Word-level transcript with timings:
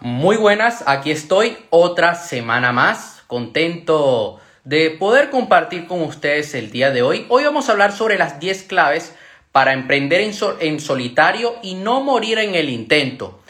Muy 0.00 0.36
buenas, 0.36 0.84
aquí 0.86 1.10
estoy 1.10 1.56
otra 1.70 2.16
semana 2.16 2.70
más, 2.70 3.22
contento 3.26 4.38
de 4.62 4.90
poder 4.90 5.30
compartir 5.30 5.86
con 5.86 6.02
ustedes 6.02 6.54
el 6.54 6.70
día 6.70 6.90
de 6.90 7.00
hoy. 7.00 7.24
Hoy 7.30 7.44
vamos 7.44 7.68
a 7.68 7.72
hablar 7.72 7.92
sobre 7.92 8.18
las 8.18 8.38
10 8.38 8.64
claves 8.64 9.14
para 9.52 9.72
emprender 9.72 10.20
en, 10.60 10.80
solitario 10.80 11.54
y 11.62 11.76
no 11.76 12.02
morir 12.02 12.38
en 12.38 12.54
el 12.54 12.68
intento. 12.68 13.40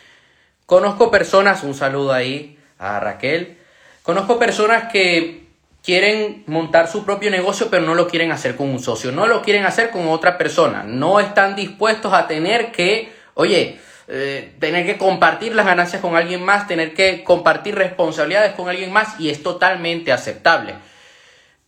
Conozco 0.67 1.11
personas, 1.11 1.65
un 1.65 1.75
saludo 1.75 2.13
ahí 2.13 2.57
a 2.79 3.01
Raquel, 3.01 3.59
conozco 4.05 4.39
personas 4.39 4.93
que 4.93 5.49
quieren 5.83 6.45
montar 6.47 6.87
su 6.87 7.05
propio 7.05 7.31
negocio 7.31 7.69
pero 7.71 7.85
no 7.85 7.97
lo 7.97 8.07
quieren 8.07 8.31
hacer 8.31 8.55
con 8.55 8.69
un 8.69 8.79
socio, 8.79 9.11
no 9.11 9.27
lo 9.27 9.43
quieren 9.43 9.65
hacer 9.65 9.91
con 9.91 10.07
otra 10.07 10.39
persona, 10.39 10.85
no 10.85 11.19
están 11.19 11.57
dispuestos 11.57 12.13
a 12.13 12.29
tener 12.29 12.71
que, 12.71 13.13
oye, 13.35 13.81
eh, 14.09 14.55
tener 14.61 14.87
que 14.87 14.99
compartir 14.99 15.55
las 15.55 15.67
ganancias 15.67 16.01
con 16.01 16.17
alguien 16.17 16.45
más, 16.45 16.69
tener 16.69 16.95
que 16.95 17.25
compartir 17.25 17.75
responsabilidades 17.75 18.55
con 18.55 18.69
alguien 18.69 18.93
más 18.93 19.19
y 19.19 19.31
es 19.31 19.43
totalmente 19.43 20.13
aceptable. 20.13 20.77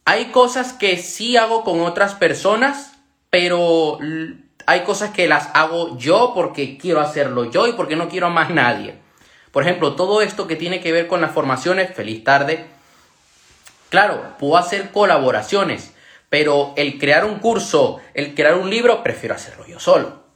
Hay 0.05 0.27
cosas 0.27 0.73
que 0.73 0.97
sí 0.99 1.37
hago 1.37 1.65
con 1.65 1.81
otras 1.81 2.15
personas, 2.15 2.93
pero 3.29 3.99
hay 4.67 4.81
cosas 4.81 5.11
que 5.11 5.27
las 5.29 5.51
hago 5.55 5.99
yo 5.99 6.33
porque 6.35 6.79
quiero 6.79 7.01
hacerlo 7.01 7.51
yo 7.51 7.67
y 7.67 7.73
porque 7.73 7.97
no 7.97 8.09
quiero 8.09 8.29
a 8.29 8.31
más 8.31 8.51
nadie. 8.51 8.95
Por 9.51 9.65
ejemplo, 9.65 9.97
todo 9.97 10.23
esto 10.23 10.47
que 10.47 10.57
tiene 10.57 10.81
que 10.81 10.93
ver 10.93 11.09
con 11.09 11.21
las 11.21 11.33
formaciones, 11.33 11.95
feliz 11.95 12.23
tarde. 12.23 12.67
Claro, 13.89 14.35
puedo 14.39 14.57
hacer 14.57 14.91
colaboraciones, 14.93 15.93
pero 16.31 16.75
el 16.77 16.99
crear 16.99 17.25
un 17.25 17.39
curso, 17.39 18.01
el 18.15 18.35
crear 18.35 18.55
un 18.55 18.71
libro, 18.71 19.03
prefiero 19.03 19.35
hacerlo 19.35 19.67
yo 19.67 19.81
solo. 19.81 20.28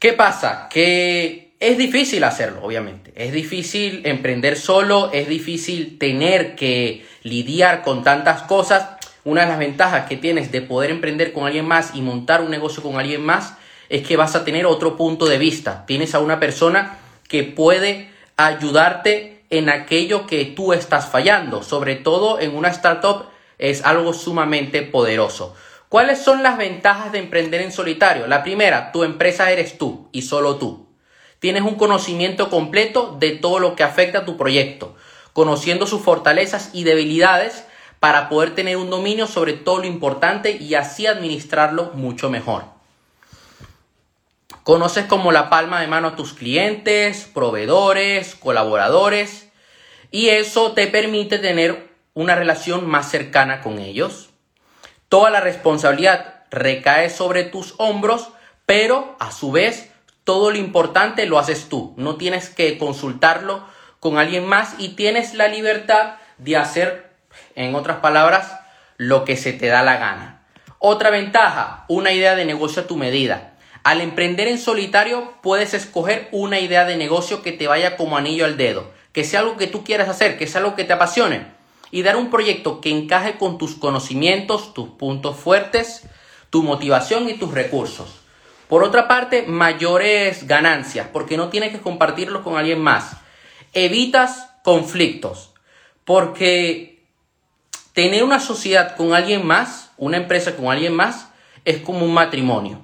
¿Qué 0.00 0.14
pasa? 0.14 0.70
Que 0.70 1.52
es 1.60 1.76
difícil 1.76 2.24
hacerlo, 2.24 2.64
obviamente. 2.64 3.12
Es 3.16 3.34
difícil 3.34 4.00
emprender 4.06 4.56
solo, 4.56 5.10
es 5.12 5.28
difícil 5.28 5.98
tener 5.98 6.56
que 6.56 7.04
lidiar 7.22 7.82
con 7.82 8.02
tantas 8.02 8.40
cosas. 8.44 8.96
Una 9.24 9.42
de 9.42 9.48
las 9.48 9.58
ventajas 9.58 10.08
que 10.08 10.16
tienes 10.16 10.50
de 10.50 10.62
poder 10.62 10.90
emprender 10.90 11.34
con 11.34 11.44
alguien 11.44 11.66
más 11.66 11.90
y 11.94 12.00
montar 12.00 12.40
un 12.40 12.50
negocio 12.50 12.82
con 12.82 12.98
alguien 12.98 13.20
más 13.20 13.58
es 13.90 14.00
que 14.08 14.16
vas 14.16 14.34
a 14.34 14.42
tener 14.42 14.64
otro 14.64 14.96
punto 14.96 15.26
de 15.26 15.36
vista. 15.36 15.84
Tienes 15.84 16.14
a 16.14 16.20
una 16.20 16.40
persona 16.40 16.96
que 17.28 17.42
puede 17.42 18.08
ayudarte 18.38 19.42
en 19.50 19.68
aquello 19.68 20.26
que 20.26 20.46
tú 20.46 20.72
estás 20.72 21.10
fallando. 21.10 21.62
Sobre 21.62 21.96
todo 21.96 22.40
en 22.40 22.56
una 22.56 22.68
startup 22.68 23.26
es 23.58 23.84
algo 23.84 24.14
sumamente 24.14 24.80
poderoso. 24.80 25.54
¿Cuáles 25.90 26.22
son 26.22 26.44
las 26.44 26.56
ventajas 26.56 27.10
de 27.10 27.18
emprender 27.18 27.62
en 27.62 27.72
solitario? 27.72 28.28
La 28.28 28.44
primera, 28.44 28.92
tu 28.92 29.02
empresa 29.02 29.50
eres 29.50 29.76
tú 29.76 30.08
y 30.12 30.22
solo 30.22 30.54
tú. 30.54 30.86
Tienes 31.40 31.62
un 31.62 31.74
conocimiento 31.74 32.48
completo 32.48 33.16
de 33.18 33.32
todo 33.32 33.58
lo 33.58 33.74
que 33.74 33.82
afecta 33.82 34.18
a 34.18 34.24
tu 34.24 34.36
proyecto, 34.36 34.94
conociendo 35.32 35.88
sus 35.88 36.00
fortalezas 36.00 36.70
y 36.72 36.84
debilidades 36.84 37.64
para 37.98 38.28
poder 38.28 38.54
tener 38.54 38.76
un 38.76 38.88
dominio 38.88 39.26
sobre 39.26 39.54
todo 39.54 39.78
lo 39.78 39.86
importante 39.86 40.52
y 40.52 40.76
así 40.76 41.08
administrarlo 41.08 41.90
mucho 41.94 42.30
mejor. 42.30 42.66
Conoces 44.62 45.06
como 45.06 45.32
la 45.32 45.50
palma 45.50 45.80
de 45.80 45.88
mano 45.88 46.06
a 46.06 46.14
tus 46.14 46.34
clientes, 46.34 47.28
proveedores, 47.34 48.36
colaboradores 48.36 49.48
y 50.12 50.28
eso 50.28 50.70
te 50.70 50.86
permite 50.86 51.40
tener 51.40 51.90
una 52.14 52.36
relación 52.36 52.88
más 52.88 53.10
cercana 53.10 53.60
con 53.60 53.80
ellos. 53.80 54.29
Toda 55.10 55.30
la 55.30 55.40
responsabilidad 55.40 56.44
recae 56.52 57.10
sobre 57.10 57.42
tus 57.42 57.74
hombros, 57.78 58.28
pero 58.64 59.16
a 59.18 59.32
su 59.32 59.50
vez 59.50 59.90
todo 60.22 60.52
lo 60.52 60.56
importante 60.56 61.26
lo 61.26 61.40
haces 61.40 61.68
tú. 61.68 61.94
No 61.96 62.14
tienes 62.14 62.48
que 62.48 62.78
consultarlo 62.78 63.64
con 63.98 64.18
alguien 64.18 64.46
más 64.46 64.76
y 64.78 64.90
tienes 64.90 65.34
la 65.34 65.48
libertad 65.48 66.14
de 66.38 66.56
hacer, 66.56 67.10
en 67.56 67.74
otras 67.74 67.96
palabras, 67.96 68.56
lo 68.98 69.24
que 69.24 69.36
se 69.36 69.52
te 69.52 69.66
da 69.66 69.82
la 69.82 69.96
gana. 69.96 70.44
Otra 70.78 71.10
ventaja, 71.10 71.86
una 71.88 72.12
idea 72.12 72.36
de 72.36 72.44
negocio 72.44 72.82
a 72.82 72.86
tu 72.86 72.96
medida. 72.96 73.54
Al 73.82 74.02
emprender 74.02 74.46
en 74.46 74.58
solitario 74.58 75.34
puedes 75.42 75.74
escoger 75.74 76.28
una 76.30 76.60
idea 76.60 76.84
de 76.84 76.96
negocio 76.96 77.42
que 77.42 77.50
te 77.50 77.66
vaya 77.66 77.96
como 77.96 78.16
anillo 78.16 78.44
al 78.44 78.56
dedo, 78.56 78.92
que 79.10 79.24
sea 79.24 79.40
algo 79.40 79.56
que 79.56 79.66
tú 79.66 79.82
quieras 79.82 80.08
hacer, 80.08 80.38
que 80.38 80.46
sea 80.46 80.60
algo 80.60 80.76
que 80.76 80.84
te 80.84 80.92
apasione 80.92 81.58
y 81.90 82.02
dar 82.02 82.16
un 82.16 82.30
proyecto 82.30 82.80
que 82.80 82.90
encaje 82.90 83.36
con 83.38 83.58
tus 83.58 83.74
conocimientos, 83.74 84.74
tus 84.74 84.90
puntos 84.90 85.36
fuertes, 85.36 86.02
tu 86.50 86.62
motivación 86.62 87.28
y 87.28 87.34
tus 87.34 87.52
recursos. 87.52 88.20
Por 88.68 88.84
otra 88.84 89.08
parte, 89.08 89.42
mayores 89.42 90.46
ganancias, 90.46 91.08
porque 91.12 91.36
no 91.36 91.48
tienes 91.48 91.72
que 91.72 91.80
compartirlo 91.80 92.44
con 92.44 92.56
alguien 92.56 92.80
más. 92.80 93.16
Evitas 93.72 94.50
conflictos, 94.62 95.52
porque 96.04 97.04
tener 97.92 98.22
una 98.22 98.38
sociedad 98.38 98.96
con 98.96 99.12
alguien 99.12 99.44
más, 99.44 99.90
una 99.96 100.16
empresa 100.16 100.56
con 100.56 100.68
alguien 100.68 100.94
más, 100.94 101.30
es 101.64 101.78
como 101.78 102.04
un 102.04 102.14
matrimonio. 102.14 102.80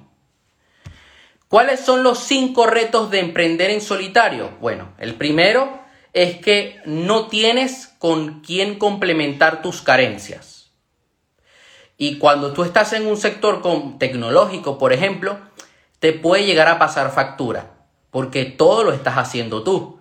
¿Cuáles 1.47 1.79
son 1.79 2.03
los 2.03 2.19
cinco 2.19 2.67
retos 2.67 3.09
de 3.09 3.19
emprender 3.19 3.69
en 3.69 3.79
solitario? 3.79 4.51
Bueno, 4.59 4.89
el 4.97 5.15
primero 5.15 5.79
es 6.11 6.37
que 6.37 6.81
no 6.85 7.27
tienes 7.27 7.86
con 7.99 8.41
quién 8.41 8.77
complementar 8.77 9.61
tus 9.61 9.81
carencias. 9.81 10.71
Y 11.97 12.19
cuando 12.19 12.53
tú 12.53 12.63
estás 12.63 12.93
en 12.93 13.07
un 13.07 13.17
sector 13.17 13.61
tecnológico, 13.97 14.77
por 14.77 14.93
ejemplo, 14.93 15.39
te 15.99 16.13
puede 16.13 16.45
llegar 16.45 16.67
a 16.67 16.77
pasar 16.77 17.11
factura, 17.11 17.71
porque 18.11 18.45
todo 18.45 18.83
lo 18.83 18.93
estás 18.93 19.17
haciendo 19.17 19.63
tú. 19.63 19.99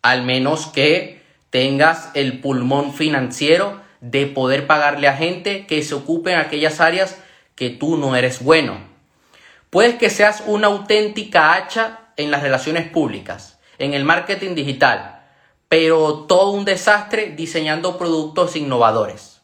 Al 0.00 0.22
menos 0.22 0.66
que 0.66 1.22
tengas 1.50 2.10
el 2.14 2.40
pulmón 2.40 2.94
financiero 2.94 3.80
de 4.00 4.26
poder 4.26 4.66
pagarle 4.66 5.08
a 5.08 5.16
gente 5.16 5.66
que 5.66 5.82
se 5.82 5.94
ocupe 5.94 6.32
en 6.32 6.38
aquellas 6.38 6.80
áreas 6.80 7.18
que 7.54 7.70
tú 7.70 7.96
no 7.96 8.16
eres 8.16 8.42
bueno. 8.42 8.78
Puedes 9.70 9.96
que 9.96 10.10
seas 10.10 10.42
una 10.46 10.68
auténtica 10.68 11.54
hacha 11.54 12.00
en 12.16 12.30
las 12.30 12.42
relaciones 12.42 12.88
públicas, 12.88 13.58
en 13.78 13.94
el 13.94 14.04
marketing 14.04 14.54
digital, 14.54 15.13
pero 15.68 16.24
todo 16.28 16.50
un 16.50 16.64
desastre 16.64 17.34
diseñando 17.36 17.98
productos 17.98 18.56
innovadores 18.56 19.40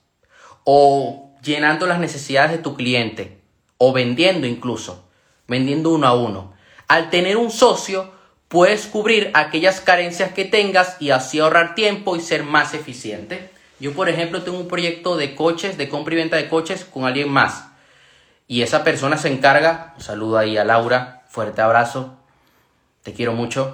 o 0.64 1.30
llenando 1.42 1.86
las 1.86 1.98
necesidades 1.98 2.52
de 2.52 2.58
tu 2.58 2.76
cliente 2.76 3.40
o 3.78 3.92
vendiendo 3.92 4.46
incluso, 4.46 5.08
vendiendo 5.48 5.90
uno 5.90 6.06
a 6.06 6.14
uno. 6.14 6.52
Al 6.86 7.10
tener 7.10 7.36
un 7.36 7.50
socio, 7.50 8.12
puedes 8.48 8.86
cubrir 8.86 9.30
aquellas 9.34 9.80
carencias 9.80 10.32
que 10.32 10.44
tengas 10.44 10.96
y 11.00 11.10
así 11.10 11.38
ahorrar 11.38 11.74
tiempo 11.74 12.16
y 12.16 12.20
ser 12.20 12.44
más 12.44 12.74
eficiente. 12.74 13.50
Yo, 13.78 13.92
por 13.94 14.08
ejemplo, 14.08 14.42
tengo 14.42 14.58
un 14.58 14.68
proyecto 14.68 15.16
de 15.16 15.34
coches, 15.34 15.78
de 15.78 15.88
compra 15.88 16.14
y 16.14 16.18
venta 16.18 16.36
de 16.36 16.48
coches 16.48 16.84
con 16.84 17.04
alguien 17.06 17.30
más. 17.30 17.68
Y 18.46 18.62
esa 18.62 18.84
persona 18.84 19.16
se 19.16 19.28
encarga, 19.28 19.94
saludo 19.98 20.36
ahí 20.36 20.58
a 20.58 20.64
Laura, 20.64 21.22
fuerte 21.28 21.62
abrazo, 21.62 22.16
te 23.02 23.12
quiero 23.12 23.32
mucho 23.32 23.72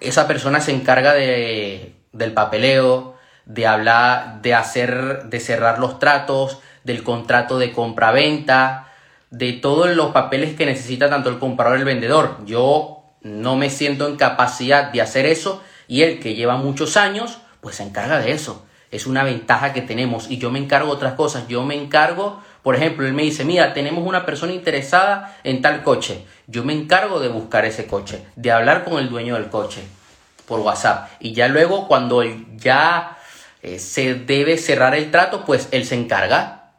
esa 0.00 0.26
persona 0.26 0.60
se 0.60 0.72
encarga 0.72 1.14
de, 1.14 1.94
del 2.12 2.32
papeleo, 2.32 3.16
de 3.44 3.66
hablar, 3.66 4.42
de 4.42 4.54
hacer, 4.54 5.24
de 5.24 5.40
cerrar 5.40 5.78
los 5.78 5.98
tratos, 5.98 6.58
del 6.84 7.02
contrato 7.02 7.58
de 7.58 7.72
compra-venta, 7.72 8.92
de 9.30 9.52
todos 9.52 9.88
los 9.90 10.12
papeles 10.12 10.54
que 10.56 10.66
necesita 10.66 11.10
tanto 11.10 11.30
el 11.30 11.38
comprador 11.38 11.78
y 11.78 11.80
el 11.80 11.86
vendedor. 11.86 12.38
Yo 12.44 13.04
no 13.22 13.56
me 13.56 13.70
siento 13.70 14.06
en 14.08 14.16
capacidad 14.16 14.92
de 14.92 15.02
hacer 15.02 15.26
eso 15.26 15.62
y 15.88 16.02
él 16.02 16.20
que 16.20 16.34
lleva 16.34 16.56
muchos 16.56 16.96
años, 16.96 17.38
pues 17.60 17.76
se 17.76 17.82
encarga 17.82 18.18
de 18.18 18.32
eso. 18.32 18.64
Es 18.90 19.06
una 19.06 19.24
ventaja 19.24 19.72
que 19.72 19.82
tenemos 19.82 20.30
y 20.30 20.38
yo 20.38 20.50
me 20.50 20.60
encargo 20.60 20.88
de 20.88 20.96
otras 20.96 21.14
cosas. 21.14 21.48
Yo 21.48 21.64
me 21.64 21.74
encargo, 21.74 22.40
por 22.66 22.74
ejemplo, 22.74 23.06
él 23.06 23.12
me 23.12 23.22
dice, 23.22 23.44
mira, 23.44 23.74
tenemos 23.74 24.04
una 24.04 24.26
persona 24.26 24.52
interesada 24.52 25.38
en 25.44 25.62
tal 25.62 25.84
coche. 25.84 26.24
Yo 26.48 26.64
me 26.64 26.72
encargo 26.72 27.20
de 27.20 27.28
buscar 27.28 27.64
ese 27.64 27.86
coche, 27.86 28.26
de 28.34 28.50
hablar 28.50 28.82
con 28.82 28.98
el 28.98 29.08
dueño 29.08 29.34
del 29.34 29.50
coche 29.50 29.82
por 30.48 30.58
WhatsApp. 30.58 31.10
Y 31.20 31.32
ya 31.32 31.46
luego 31.46 31.86
cuando 31.86 32.24
ya 32.56 33.18
eh, 33.62 33.78
se 33.78 34.16
debe 34.16 34.58
cerrar 34.58 34.96
el 34.96 35.12
trato, 35.12 35.44
pues 35.44 35.68
él 35.70 35.84
se 35.84 35.94
encarga. 35.94 36.72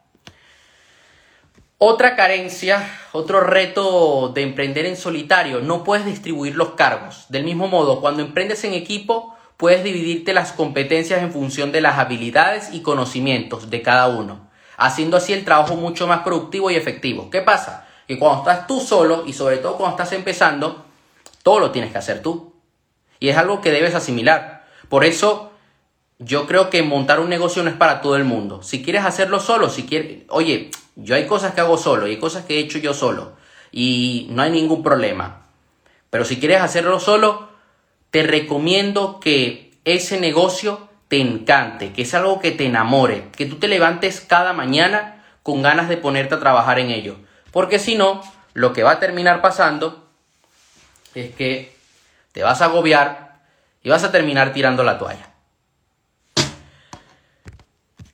Otra 1.78 2.16
carencia, 2.16 2.86
otro 3.12 3.40
reto 3.40 4.30
de 4.34 4.42
emprender 4.42 4.84
en 4.84 4.98
solitario, 4.98 5.62
no 5.62 5.84
puedes 5.84 6.04
distribuir 6.04 6.54
los 6.54 6.72
cargos. 6.72 7.24
Del 7.30 7.44
mismo 7.44 7.66
modo, 7.66 8.02
cuando 8.02 8.20
emprendes 8.20 8.62
en 8.64 8.74
equipo, 8.74 9.34
puedes 9.56 9.82
dividirte 9.82 10.34
las 10.34 10.52
competencias 10.52 11.22
en 11.22 11.32
función 11.32 11.72
de 11.72 11.80
las 11.80 11.96
habilidades 11.96 12.74
y 12.74 12.82
conocimientos 12.82 13.70
de 13.70 13.80
cada 13.80 14.08
uno, 14.08 14.47
haciendo 14.78 15.18
así 15.18 15.34
el 15.34 15.44
trabajo 15.44 15.76
mucho 15.76 16.06
más 16.06 16.20
productivo 16.20 16.70
y 16.70 16.76
efectivo. 16.76 17.28
¿Qué 17.28 17.42
pasa? 17.42 17.88
que 18.08 18.18
cuando 18.18 18.38
estás 18.38 18.66
tú 18.66 18.80
solo 18.80 19.24
y 19.26 19.34
sobre 19.34 19.58
todo 19.58 19.76
cuando 19.76 19.96
estás 19.96 20.12
empezando, 20.14 20.86
todo 21.42 21.60
lo 21.60 21.70
tienes 21.70 21.92
que 21.92 21.98
hacer 21.98 22.22
tú. 22.22 22.54
Y 23.20 23.28
es 23.28 23.36
algo 23.36 23.60
que 23.60 23.70
debes 23.70 23.94
asimilar. 23.94 24.66
Por 24.88 25.04
eso 25.04 25.52
yo 26.18 26.46
creo 26.46 26.70
que 26.70 26.82
montar 26.82 27.20
un 27.20 27.28
negocio 27.28 27.62
no 27.62 27.68
es 27.68 27.76
para 27.76 28.00
todo 28.00 28.16
el 28.16 28.24
mundo. 28.24 28.62
Si 28.62 28.82
quieres 28.82 29.04
hacerlo 29.04 29.40
solo, 29.40 29.68
si 29.68 29.84
quieres, 29.84 30.22
oye, 30.30 30.70
yo 30.96 31.14
hay 31.14 31.26
cosas 31.26 31.52
que 31.52 31.60
hago 31.60 31.76
solo 31.76 32.06
y 32.06 32.12
hay 32.12 32.16
cosas 32.16 32.46
que 32.46 32.56
he 32.56 32.60
hecho 32.60 32.78
yo 32.78 32.94
solo 32.94 33.32
y 33.70 34.28
no 34.30 34.40
hay 34.40 34.50
ningún 34.50 34.82
problema. 34.82 35.46
Pero 36.08 36.24
si 36.24 36.40
quieres 36.40 36.62
hacerlo 36.62 37.00
solo, 37.00 37.50
te 38.10 38.22
recomiendo 38.22 39.20
que 39.20 39.74
ese 39.84 40.18
negocio 40.18 40.87
te 41.08 41.20
encante, 41.20 41.92
que 41.92 42.02
es 42.02 42.14
algo 42.14 42.40
que 42.40 42.52
te 42.52 42.66
enamore, 42.66 43.28
que 43.36 43.46
tú 43.46 43.56
te 43.56 43.68
levantes 43.68 44.20
cada 44.20 44.52
mañana 44.52 45.24
con 45.42 45.62
ganas 45.62 45.88
de 45.88 45.96
ponerte 45.96 46.34
a 46.34 46.40
trabajar 46.40 46.78
en 46.78 46.90
ello. 46.90 47.16
Porque 47.50 47.78
si 47.78 47.94
no, 47.94 48.22
lo 48.52 48.72
que 48.72 48.82
va 48.82 48.92
a 48.92 49.00
terminar 49.00 49.40
pasando 49.40 50.06
es 51.14 51.34
que 51.34 51.74
te 52.32 52.42
vas 52.42 52.60
a 52.60 52.66
agobiar 52.66 53.40
y 53.82 53.88
vas 53.88 54.04
a 54.04 54.12
terminar 54.12 54.52
tirando 54.52 54.84
la 54.84 54.98
toalla. 54.98 55.30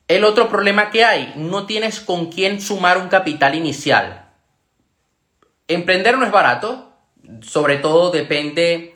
El 0.06 0.24
otro 0.24 0.48
problema 0.48 0.90
que 0.90 1.04
hay, 1.04 1.32
no 1.34 1.66
tienes 1.66 1.98
con 1.98 2.30
quién 2.30 2.60
sumar 2.60 2.98
un 2.98 3.08
capital 3.08 3.54
inicial. 3.54 4.28
Emprender 5.66 6.18
no 6.18 6.26
es 6.26 6.30
barato, 6.30 6.92
sobre 7.42 7.78
todo 7.78 8.10
depende 8.10 8.92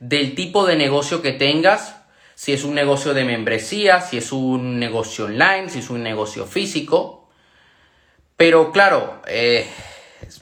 del 0.00 0.34
tipo 0.34 0.66
de 0.66 0.76
negocio 0.76 1.22
que 1.22 1.32
tengas, 1.32 1.96
si 2.40 2.54
es 2.54 2.64
un 2.64 2.74
negocio 2.74 3.12
de 3.12 3.26
membresía, 3.26 4.00
si 4.00 4.16
es 4.16 4.32
un 4.32 4.78
negocio 4.78 5.26
online, 5.26 5.68
si 5.68 5.80
es 5.80 5.90
un 5.90 6.02
negocio 6.02 6.46
físico. 6.46 7.28
Pero 8.38 8.72
claro, 8.72 9.20
eh, 9.26 9.68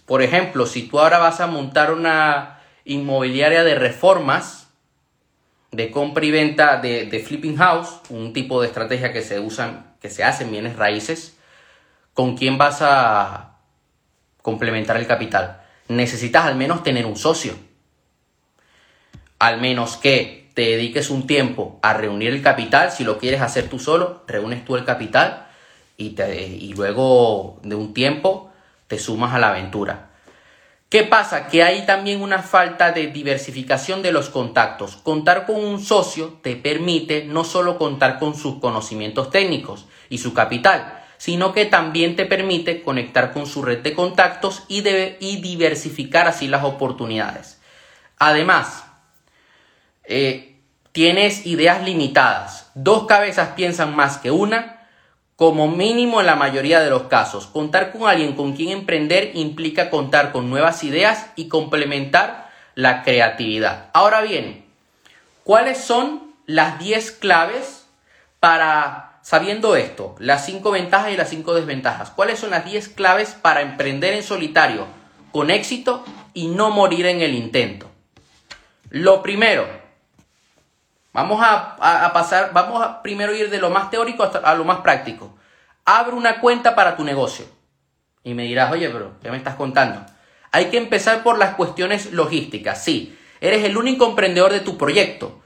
por 0.06 0.22
ejemplo, 0.22 0.64
si 0.66 0.82
tú 0.86 1.00
ahora 1.00 1.18
vas 1.18 1.40
a 1.40 1.48
montar 1.48 1.92
una 1.92 2.60
inmobiliaria 2.84 3.64
de 3.64 3.74
reformas, 3.74 4.68
de 5.72 5.90
compra 5.90 6.24
y 6.24 6.30
venta 6.30 6.76
de, 6.76 7.06
de 7.06 7.18
flipping 7.18 7.56
house, 7.56 8.00
un 8.10 8.32
tipo 8.32 8.60
de 8.60 8.68
estrategia 8.68 9.12
que 9.12 9.22
se 9.22 9.40
usan 9.40 9.96
que 10.00 10.08
se 10.08 10.22
hacen 10.22 10.52
bienes 10.52 10.76
raíces, 10.76 11.36
¿con 12.14 12.36
quién 12.36 12.58
vas 12.58 12.78
a 12.80 13.56
complementar 14.40 14.98
el 14.98 15.08
capital? 15.08 15.62
Necesitas 15.88 16.46
al 16.46 16.54
menos 16.54 16.84
tener 16.84 17.06
un 17.06 17.16
socio. 17.16 17.54
Al 19.40 19.60
menos 19.60 19.96
que 19.96 20.47
te 20.58 20.62
dediques 20.62 21.10
un 21.10 21.28
tiempo 21.28 21.78
a 21.82 21.94
reunir 21.94 22.31
el 22.31 22.43
capital, 22.43 22.90
si 22.90 23.05
lo 23.05 23.19
quieres 23.19 23.43
hacer 23.43 23.69
tú 23.69 23.78
solo, 23.78 24.25
reúnes 24.26 24.64
tú 24.64 24.75
el 24.75 24.84
capital 24.84 25.46
y, 25.96 26.16
te, 26.16 26.49
y 26.49 26.72
luego 26.72 27.60
de 27.62 27.76
un 27.76 27.94
tiempo 27.94 28.50
te 28.88 28.99
sumas 28.99 29.32
a 29.32 29.38
la 29.38 29.50
aventura. 29.50 30.10
¿Qué 30.88 31.05
pasa? 31.05 31.46
Que 31.46 31.62
hay 31.62 31.87
también 31.87 32.20
una 32.20 32.43
falta 32.43 32.90
de 32.90 33.06
diversificación 33.06 34.02
de 34.02 34.10
los 34.10 34.31
contactos. 34.31 34.96
Contar 34.96 35.46
con 35.46 35.64
un 35.64 35.81
socio 35.81 36.40
te 36.43 36.56
permite 36.56 37.25
no 37.25 37.44
solo 37.44 37.78
contar 37.78 38.19
con 38.19 38.34
sus 38.34 38.58
conocimientos 38.58 39.31
técnicos 39.31 39.87
y 40.08 40.19
su 40.19 40.34
capital, 40.34 41.05
sino 41.19 41.52
que 41.52 41.66
también 41.66 42.16
te 42.16 42.26
permite 42.26 42.82
conectar 42.82 43.32
con 43.32 43.46
su 43.46 43.62
red 43.62 43.78
de 43.78 43.94
contactos 43.94 44.64
y, 44.66 44.82
y 45.20 45.40
diversificar 45.40 46.26
así 46.26 46.49
las 46.49 46.64
oportunidades. 46.64 47.60
Además, 48.19 48.87
eh, 50.08 50.47
tienes 50.98 51.46
ideas 51.46 51.84
limitadas. 51.84 52.72
Dos 52.74 53.06
cabezas 53.06 53.50
piensan 53.50 53.94
más 53.94 54.18
que 54.18 54.32
una 54.32 54.80
como 55.36 55.68
mínimo 55.68 56.18
en 56.18 56.26
la 56.26 56.34
mayoría 56.34 56.80
de 56.80 56.90
los 56.90 57.04
casos, 57.04 57.46
contar 57.46 57.92
con 57.92 58.08
alguien 58.08 58.34
con 58.34 58.56
quien 58.56 58.70
emprender 58.70 59.30
implica 59.34 59.90
contar 59.90 60.32
con 60.32 60.50
nuevas 60.50 60.82
ideas 60.82 61.26
y 61.36 61.46
complementar 61.46 62.50
la 62.74 63.04
creatividad. 63.04 63.90
Ahora 63.92 64.22
bien, 64.22 64.64
¿cuáles 65.44 65.78
son 65.78 66.34
las 66.46 66.80
10 66.80 67.12
claves 67.12 67.86
para, 68.40 69.20
sabiendo 69.22 69.76
esto, 69.76 70.16
las 70.18 70.46
5 70.46 70.68
ventajas 70.72 71.12
y 71.12 71.16
las 71.16 71.30
5 71.30 71.54
desventajas? 71.54 72.10
¿Cuáles 72.10 72.40
son 72.40 72.50
las 72.50 72.64
10 72.64 72.88
claves 72.88 73.36
para 73.40 73.60
emprender 73.60 74.14
en 74.14 74.24
solitario 74.24 74.88
con 75.30 75.50
éxito 75.50 76.04
y 76.34 76.48
no 76.48 76.70
morir 76.70 77.06
en 77.06 77.20
el 77.20 77.36
intento? 77.36 77.88
Lo 78.90 79.22
primero, 79.22 79.77
Vamos 81.19 81.41
a, 81.43 82.12
pasar, 82.12 82.53
vamos 82.53 82.81
a 82.81 83.03
primero 83.03 83.35
ir 83.35 83.50
de 83.50 83.59
lo 83.59 83.70
más 83.70 83.91
teórico 83.91 84.23
hasta 84.23 84.38
a 84.38 84.55
lo 84.55 84.65
más 84.65 84.82
práctico. 84.82 85.37
Abre 85.85 86.15
una 86.15 86.41
cuenta 86.41 86.76
para 86.76 86.97
tu 86.97 87.03
negocio. 87.03 87.44
Y 88.23 88.35
me 88.35 88.44
dirás, 88.44 88.70
oye, 88.70 88.88
pero 88.88 89.19
¿qué 89.20 89.29
me 89.32 89.37
estás 89.37 89.56
contando? 89.56 90.06
Hay 90.53 90.67
que 90.67 90.76
empezar 90.76 91.25
por 91.25 91.37
las 91.37 91.56
cuestiones 91.56 92.12
logísticas. 92.12 92.85
Sí, 92.85 93.19
eres 93.41 93.65
el 93.65 93.76
único 93.76 94.06
emprendedor 94.06 94.53
de 94.53 94.61
tu 94.61 94.79
proyecto. 94.79 95.43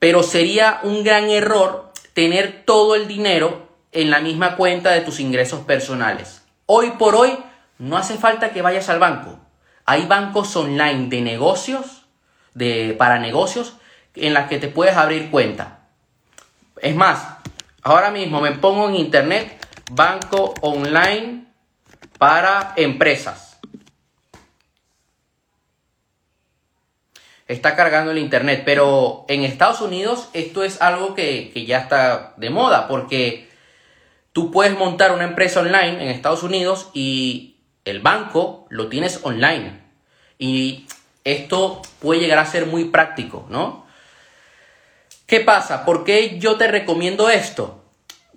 Pero 0.00 0.24
sería 0.24 0.80
un 0.82 1.04
gran 1.04 1.30
error 1.30 1.92
tener 2.12 2.64
todo 2.64 2.96
el 2.96 3.06
dinero 3.06 3.68
en 3.92 4.10
la 4.10 4.18
misma 4.18 4.56
cuenta 4.56 4.90
de 4.90 5.02
tus 5.02 5.20
ingresos 5.20 5.60
personales. 5.60 6.42
Hoy 6.66 6.94
por 6.98 7.14
hoy 7.14 7.38
no 7.78 7.96
hace 7.96 8.16
falta 8.18 8.50
que 8.50 8.62
vayas 8.62 8.88
al 8.88 8.98
banco. 8.98 9.38
Hay 9.84 10.06
bancos 10.06 10.56
online 10.56 11.06
de 11.10 11.20
negocios, 11.20 12.06
de, 12.54 12.96
para 12.98 13.20
negocios, 13.20 13.77
en 14.26 14.34
las 14.34 14.48
que 14.48 14.58
te 14.58 14.68
puedes 14.68 14.96
abrir 14.96 15.30
cuenta. 15.30 15.80
Es 16.80 16.94
más, 16.94 17.26
ahora 17.82 18.10
mismo 18.10 18.40
me 18.40 18.52
pongo 18.52 18.88
en 18.88 18.96
internet 18.96 19.64
banco 19.90 20.54
online 20.60 21.46
para 22.18 22.74
empresas. 22.76 23.58
Está 27.46 27.74
cargando 27.74 28.10
el 28.10 28.18
internet, 28.18 28.62
pero 28.66 29.24
en 29.28 29.42
Estados 29.42 29.80
Unidos 29.80 30.28
esto 30.34 30.62
es 30.62 30.82
algo 30.82 31.14
que, 31.14 31.50
que 31.54 31.64
ya 31.64 31.78
está 31.78 32.34
de 32.36 32.50
moda 32.50 32.88
porque 32.88 33.48
tú 34.32 34.50
puedes 34.50 34.76
montar 34.76 35.12
una 35.12 35.24
empresa 35.24 35.60
online 35.60 36.02
en 36.02 36.08
Estados 36.08 36.42
Unidos 36.42 36.90
y 36.92 37.56
el 37.86 38.00
banco 38.00 38.66
lo 38.68 38.88
tienes 38.88 39.20
online. 39.24 39.80
Y 40.38 40.86
esto 41.24 41.82
puede 42.00 42.20
llegar 42.20 42.38
a 42.38 42.46
ser 42.46 42.66
muy 42.66 42.84
práctico, 42.84 43.46
¿no? 43.48 43.87
¿Qué 45.28 45.40
pasa? 45.40 45.84
¿Por 45.84 46.04
qué 46.04 46.38
yo 46.38 46.56
te 46.56 46.68
recomiendo 46.68 47.28
esto? 47.28 47.84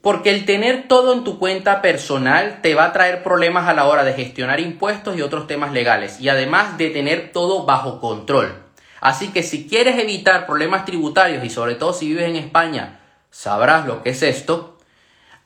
Porque 0.01 0.29
el 0.29 0.43
tener 0.43 0.89
todo 0.89 1.13
en 1.13 1.23
tu 1.23 1.39
cuenta 1.39 1.81
personal 1.81 2.59
te 2.61 2.75
va 2.75 2.83
a 2.83 2.91
traer 2.91 3.23
problemas 3.23 3.69
a 3.69 3.73
la 3.73 3.85
hora 3.85 4.03
de 4.03 4.11
gestionar 4.11 4.59
impuestos 4.59 5.15
y 5.15 5.21
otros 5.21 5.47
temas 5.47 5.71
legales, 5.71 6.19
y 6.19 6.27
además 6.27 6.77
de 6.77 6.89
tener 6.89 7.31
todo 7.31 7.65
bajo 7.65 8.01
control. 8.01 8.61
Así 8.99 9.29
que 9.29 9.41
si 9.41 9.69
quieres 9.69 9.97
evitar 9.99 10.45
problemas 10.45 10.83
tributarios 10.83 11.45
y 11.45 11.49
sobre 11.49 11.75
todo 11.75 11.93
si 11.93 12.09
vives 12.09 12.27
en 12.27 12.35
España, 12.35 12.99
sabrás 13.29 13.85
lo 13.85 14.03
que 14.03 14.09
es 14.09 14.21
esto, 14.21 14.77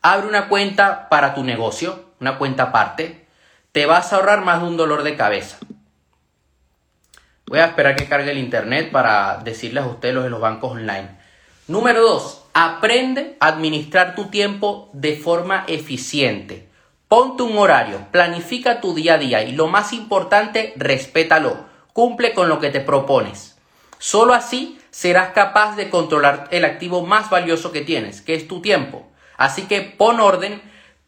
abre 0.01 0.25
una 0.25 0.49
cuenta 0.49 1.09
para 1.09 1.35
tu 1.35 1.43
negocio, 1.43 2.05
una 2.19 2.39
cuenta 2.39 2.63
aparte, 2.63 3.27
te 3.71 3.85
vas 3.85 4.11
a 4.11 4.15
ahorrar 4.15 4.43
más 4.43 4.61
de 4.61 4.67
un 4.67 4.77
dolor 4.77 5.03
de 5.03 5.15
cabeza. 5.15 5.57
Voy 7.45 7.59
a 7.59 7.65
esperar 7.65 7.95
que 7.95 8.07
cargue 8.07 8.31
el 8.31 8.39
internet 8.39 8.89
para 8.91 9.37
decirles 9.43 9.83
a 9.83 9.87
ustedes 9.87 10.15
los 10.15 10.23
de 10.23 10.31
los 10.31 10.41
bancos 10.41 10.71
online. 10.71 11.23
Número 11.67 12.03
dos, 12.03 12.43
aprende 12.53 13.37
a 13.39 13.47
administrar 13.47 14.13
tu 14.13 14.25
tiempo 14.25 14.87
de 14.93 15.17
forma 15.17 15.65
eficiente. 15.67 16.69
Ponte 17.07 17.41
un 17.41 17.57
horario, 17.57 18.05
planifica 18.11 18.81
tu 18.81 18.93
día 18.93 19.15
a 19.15 19.17
día 19.17 19.41
y 19.41 19.51
lo 19.51 19.65
más 19.65 19.91
importante, 19.91 20.73
respétalo. 20.75 21.65
Cumple 21.91 22.35
con 22.35 22.49
lo 22.49 22.59
que 22.59 22.69
te 22.69 22.81
propones. 22.81 23.57
Solo 23.97 24.35
así 24.35 24.79
serás 24.91 25.31
capaz 25.31 25.75
de 25.75 25.89
controlar 25.89 26.49
el 26.51 26.65
activo 26.65 27.03
más 27.03 27.31
valioso 27.31 27.71
que 27.71 27.81
tienes, 27.81 28.21
que 28.21 28.35
es 28.35 28.47
tu 28.47 28.61
tiempo. 28.61 29.07
Así 29.35 29.63
que 29.63 29.81
pon 29.81 30.19
orden, 30.19 30.61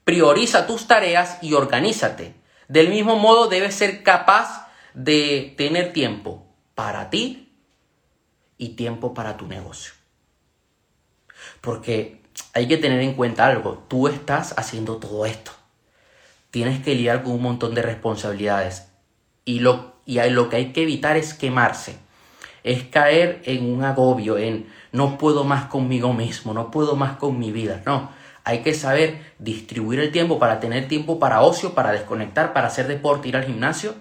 prioriza 0.05 0.65
tus 0.65 0.87
tareas 0.87 1.37
y 1.43 1.53
organízate. 1.53 2.33
Del 2.67 2.89
mismo 2.89 3.15
modo, 3.17 3.47
debes 3.47 3.75
ser 3.75 4.01
capaz 4.01 4.67
de 4.95 5.53
tener 5.55 5.93
tiempo 5.93 6.47
para 6.73 7.11
ti 7.11 7.53
y 8.57 8.69
tiempo 8.69 9.13
para 9.13 9.37
tu 9.37 9.45
negocio. 9.45 9.96
Porque 11.61 12.21
hay 12.53 12.67
que 12.67 12.77
tener 12.77 13.01
en 13.01 13.13
cuenta 13.13 13.45
algo, 13.45 13.83
tú 13.87 14.07
estás 14.07 14.53
haciendo 14.57 14.97
todo 14.97 15.25
esto. 15.25 15.51
Tienes 16.51 16.83
que 16.83 16.95
lidiar 16.95 17.23
con 17.23 17.33
un 17.33 17.41
montón 17.41 17.75
de 17.75 17.81
responsabilidades. 17.81 18.87
Y 19.45 19.59
lo, 19.59 19.95
y 20.05 20.19
lo 20.29 20.49
que 20.49 20.57
hay 20.57 20.73
que 20.73 20.83
evitar 20.83 21.17
es 21.17 21.33
quemarse. 21.33 21.97
Es 22.63 22.83
caer 22.83 23.41
en 23.45 23.69
un 23.69 23.83
agobio, 23.83 24.37
en 24.37 24.67
no 24.91 25.17
puedo 25.17 25.43
más 25.43 25.65
conmigo 25.65 26.13
mismo, 26.13 26.53
no 26.53 26.71
puedo 26.71 26.95
más 26.95 27.17
con 27.17 27.39
mi 27.39 27.51
vida. 27.51 27.81
No, 27.85 28.09
hay 28.43 28.59
que 28.59 28.73
saber 28.73 29.19
distribuir 29.39 29.99
el 29.99 30.11
tiempo 30.11 30.39
para 30.39 30.59
tener 30.59 30.87
tiempo 30.87 31.19
para 31.19 31.41
ocio, 31.41 31.73
para 31.73 31.91
desconectar, 31.91 32.53
para 32.53 32.67
hacer 32.67 32.87
deporte, 32.87 33.27
ir 33.27 33.37
al 33.37 33.45
gimnasio 33.45 33.93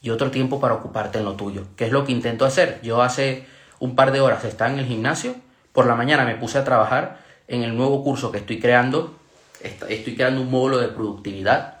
y 0.00 0.10
otro 0.10 0.30
tiempo 0.30 0.60
para 0.60 0.74
ocuparte 0.74 1.18
en 1.18 1.24
lo 1.24 1.34
tuyo, 1.34 1.66
que 1.76 1.86
es 1.86 1.92
lo 1.92 2.04
que 2.04 2.12
intento 2.12 2.44
hacer. 2.44 2.80
Yo 2.82 3.02
hace 3.02 3.46
un 3.78 3.94
par 3.96 4.12
de 4.12 4.20
horas 4.20 4.44
estaba 4.44 4.72
en 4.72 4.78
el 4.78 4.86
gimnasio 4.86 5.34
por 5.72 5.86
la 5.86 5.94
mañana 5.94 6.24
me 6.24 6.36
puse 6.36 6.58
a 6.58 6.64
trabajar 6.64 7.18
en 7.48 7.62
el 7.62 7.76
nuevo 7.76 8.02
curso 8.02 8.32
que 8.32 8.38
estoy 8.38 8.60
creando. 8.60 9.16
Estoy 9.60 10.14
creando 10.14 10.40
un 10.40 10.50
módulo 10.50 10.78
de 10.78 10.88
productividad. 10.88 11.80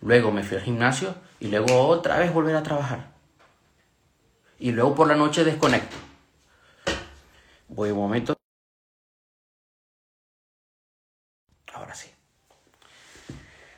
Luego 0.00 0.30
me 0.30 0.42
fui 0.42 0.56
al 0.56 0.62
gimnasio 0.62 1.14
y 1.40 1.48
luego 1.48 1.88
otra 1.88 2.18
vez 2.18 2.32
volver 2.32 2.56
a 2.56 2.62
trabajar. 2.62 3.10
Y 4.58 4.72
luego 4.72 4.94
por 4.94 5.08
la 5.08 5.16
noche 5.16 5.44
desconecto. 5.44 5.96
Voy 7.68 7.90
un 7.90 7.98
momento. 7.98 8.36
Ahora 11.72 11.94
sí. 11.94 12.10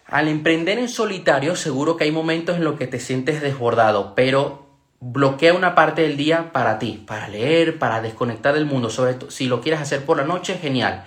Al 0.06 0.28
emprender 0.28 0.78
en 0.78 0.88
solitario 0.88 1.56
seguro 1.56 1.96
que 1.96 2.04
hay 2.04 2.12
momentos 2.12 2.56
en 2.56 2.64
los 2.64 2.78
que 2.78 2.86
te 2.86 3.00
sientes 3.00 3.40
desbordado, 3.40 4.14
pero 4.14 4.67
bloquea 5.00 5.54
una 5.54 5.74
parte 5.74 6.02
del 6.02 6.16
día 6.16 6.52
para 6.52 6.78
ti, 6.78 7.04
para 7.06 7.28
leer, 7.28 7.78
para 7.78 8.00
desconectar 8.00 8.54
del 8.54 8.66
mundo. 8.66 8.90
Sobre 8.90 9.14
todo, 9.14 9.30
si 9.30 9.46
lo 9.46 9.60
quieres 9.60 9.80
hacer 9.80 10.04
por 10.04 10.16
la 10.16 10.24
noche, 10.24 10.58
genial. 10.58 11.04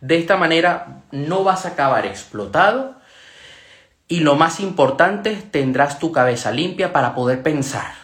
De 0.00 0.18
esta 0.18 0.36
manera 0.36 1.02
no 1.12 1.44
vas 1.44 1.64
a 1.64 1.70
acabar 1.70 2.06
explotado 2.06 2.96
y 4.06 4.20
lo 4.20 4.36
más 4.36 4.60
importante, 4.60 5.34
tendrás 5.50 5.98
tu 5.98 6.12
cabeza 6.12 6.50
limpia 6.50 6.92
para 6.92 7.14
poder 7.14 7.42
pensar, 7.42 7.94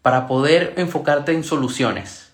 para 0.00 0.26
poder 0.26 0.74
enfocarte 0.76 1.32
en 1.32 1.42
soluciones. 1.42 2.32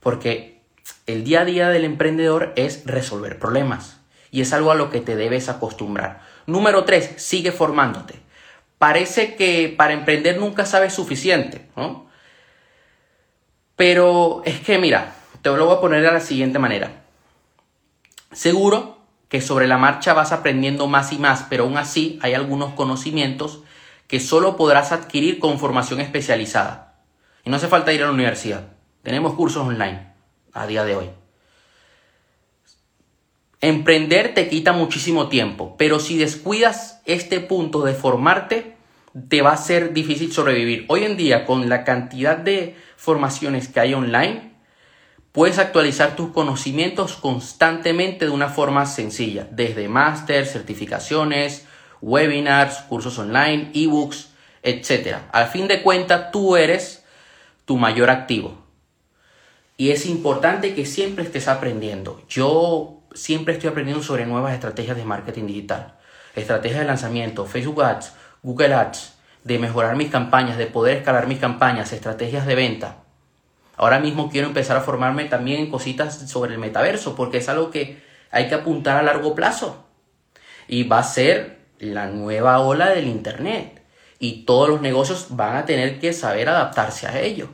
Porque 0.00 0.62
el 1.06 1.24
día 1.24 1.42
a 1.42 1.44
día 1.44 1.68
del 1.68 1.84
emprendedor 1.84 2.52
es 2.56 2.84
resolver 2.86 3.38
problemas 3.38 4.00
y 4.30 4.40
es 4.40 4.52
algo 4.52 4.70
a 4.70 4.74
lo 4.74 4.90
que 4.90 5.00
te 5.00 5.16
debes 5.16 5.48
acostumbrar. 5.48 6.22
Número 6.46 6.84
3, 6.84 7.14
sigue 7.16 7.52
formándote. 7.52 8.19
Parece 8.80 9.36
que 9.36 9.74
para 9.76 9.92
emprender 9.92 10.38
nunca 10.38 10.64
sabes 10.64 10.94
suficiente, 10.94 11.68
¿no? 11.76 12.06
Pero 13.76 14.40
es 14.46 14.60
que 14.60 14.78
mira, 14.78 15.12
te 15.42 15.50
lo 15.50 15.66
voy 15.66 15.76
a 15.76 15.80
poner 15.82 16.00
de 16.00 16.10
la 16.10 16.20
siguiente 16.20 16.58
manera. 16.58 17.02
Seguro 18.32 18.96
que 19.28 19.42
sobre 19.42 19.66
la 19.66 19.76
marcha 19.76 20.14
vas 20.14 20.32
aprendiendo 20.32 20.86
más 20.86 21.12
y 21.12 21.18
más, 21.18 21.44
pero 21.50 21.64
aún 21.64 21.76
así 21.76 22.18
hay 22.22 22.32
algunos 22.32 22.72
conocimientos 22.72 23.60
que 24.06 24.18
solo 24.18 24.56
podrás 24.56 24.92
adquirir 24.92 25.40
con 25.40 25.58
formación 25.58 26.00
especializada. 26.00 26.94
Y 27.44 27.50
no 27.50 27.56
hace 27.56 27.68
falta 27.68 27.92
ir 27.92 28.02
a 28.02 28.06
la 28.06 28.12
universidad. 28.12 28.68
Tenemos 29.02 29.34
cursos 29.34 29.66
online 29.66 30.14
a 30.54 30.66
día 30.66 30.84
de 30.84 30.96
hoy. 30.96 31.10
Emprender 33.62 34.32
te 34.32 34.48
quita 34.48 34.72
muchísimo 34.72 35.28
tiempo, 35.28 35.74
pero 35.76 36.00
si 36.00 36.16
descuidas 36.16 37.02
este 37.04 37.40
punto 37.40 37.84
de 37.84 37.92
formarte, 37.92 38.76
te 39.28 39.42
va 39.42 39.52
a 39.52 39.58
ser 39.58 39.92
difícil 39.92 40.32
sobrevivir. 40.32 40.86
Hoy 40.88 41.04
en 41.04 41.18
día, 41.18 41.44
con 41.44 41.68
la 41.68 41.84
cantidad 41.84 42.38
de 42.38 42.74
formaciones 42.96 43.68
que 43.68 43.80
hay 43.80 43.92
online, 43.92 44.54
puedes 45.32 45.58
actualizar 45.58 46.16
tus 46.16 46.30
conocimientos 46.30 47.16
constantemente 47.16 48.24
de 48.24 48.30
una 48.30 48.48
forma 48.48 48.86
sencilla, 48.86 49.46
desde 49.50 49.88
máster, 49.88 50.46
certificaciones, 50.46 51.66
webinars, 52.00 52.76
cursos 52.88 53.18
online, 53.18 53.70
ebooks, 53.74 54.30
etc. 54.62 55.18
Al 55.32 55.48
fin 55.48 55.68
de 55.68 55.82
cuentas, 55.82 56.30
tú 56.30 56.56
eres 56.56 57.04
tu 57.66 57.76
mayor 57.76 58.08
activo. 58.08 58.64
Y 59.76 59.90
es 59.90 60.06
importante 60.06 60.74
que 60.74 60.86
siempre 60.86 61.24
estés 61.24 61.46
aprendiendo. 61.46 62.22
Yo 62.26 62.99
siempre 63.14 63.54
estoy 63.54 63.70
aprendiendo 63.70 64.02
sobre 64.02 64.26
nuevas 64.26 64.54
estrategias 64.54 64.96
de 64.96 65.04
marketing 65.04 65.46
digital, 65.46 65.94
estrategias 66.34 66.80
de 66.80 66.86
lanzamiento, 66.86 67.46
Facebook 67.46 67.82
Ads, 67.82 68.12
Google 68.42 68.74
Ads, 68.74 69.14
de 69.44 69.58
mejorar 69.58 69.96
mis 69.96 70.10
campañas, 70.10 70.58
de 70.58 70.66
poder 70.66 70.98
escalar 70.98 71.26
mis 71.26 71.38
campañas, 71.38 71.92
estrategias 71.92 72.46
de 72.46 72.54
venta. 72.54 72.96
Ahora 73.76 73.98
mismo 73.98 74.30
quiero 74.30 74.46
empezar 74.48 74.76
a 74.76 74.82
formarme 74.82 75.24
también 75.24 75.60
en 75.60 75.70
cositas 75.70 76.28
sobre 76.28 76.52
el 76.52 76.58
metaverso, 76.58 77.16
porque 77.16 77.38
es 77.38 77.48
algo 77.48 77.70
que 77.70 78.02
hay 78.30 78.48
que 78.48 78.54
apuntar 78.54 78.98
a 78.98 79.02
largo 79.02 79.34
plazo. 79.34 79.86
Y 80.68 80.84
va 80.84 80.98
a 80.98 81.04
ser 81.04 81.60
la 81.78 82.06
nueva 82.06 82.60
ola 82.60 82.90
del 82.90 83.06
Internet. 83.08 83.82
Y 84.18 84.44
todos 84.44 84.68
los 84.68 84.82
negocios 84.82 85.28
van 85.30 85.56
a 85.56 85.64
tener 85.64 85.98
que 85.98 86.12
saber 86.12 86.50
adaptarse 86.50 87.06
a 87.06 87.18
ello. 87.20 87.48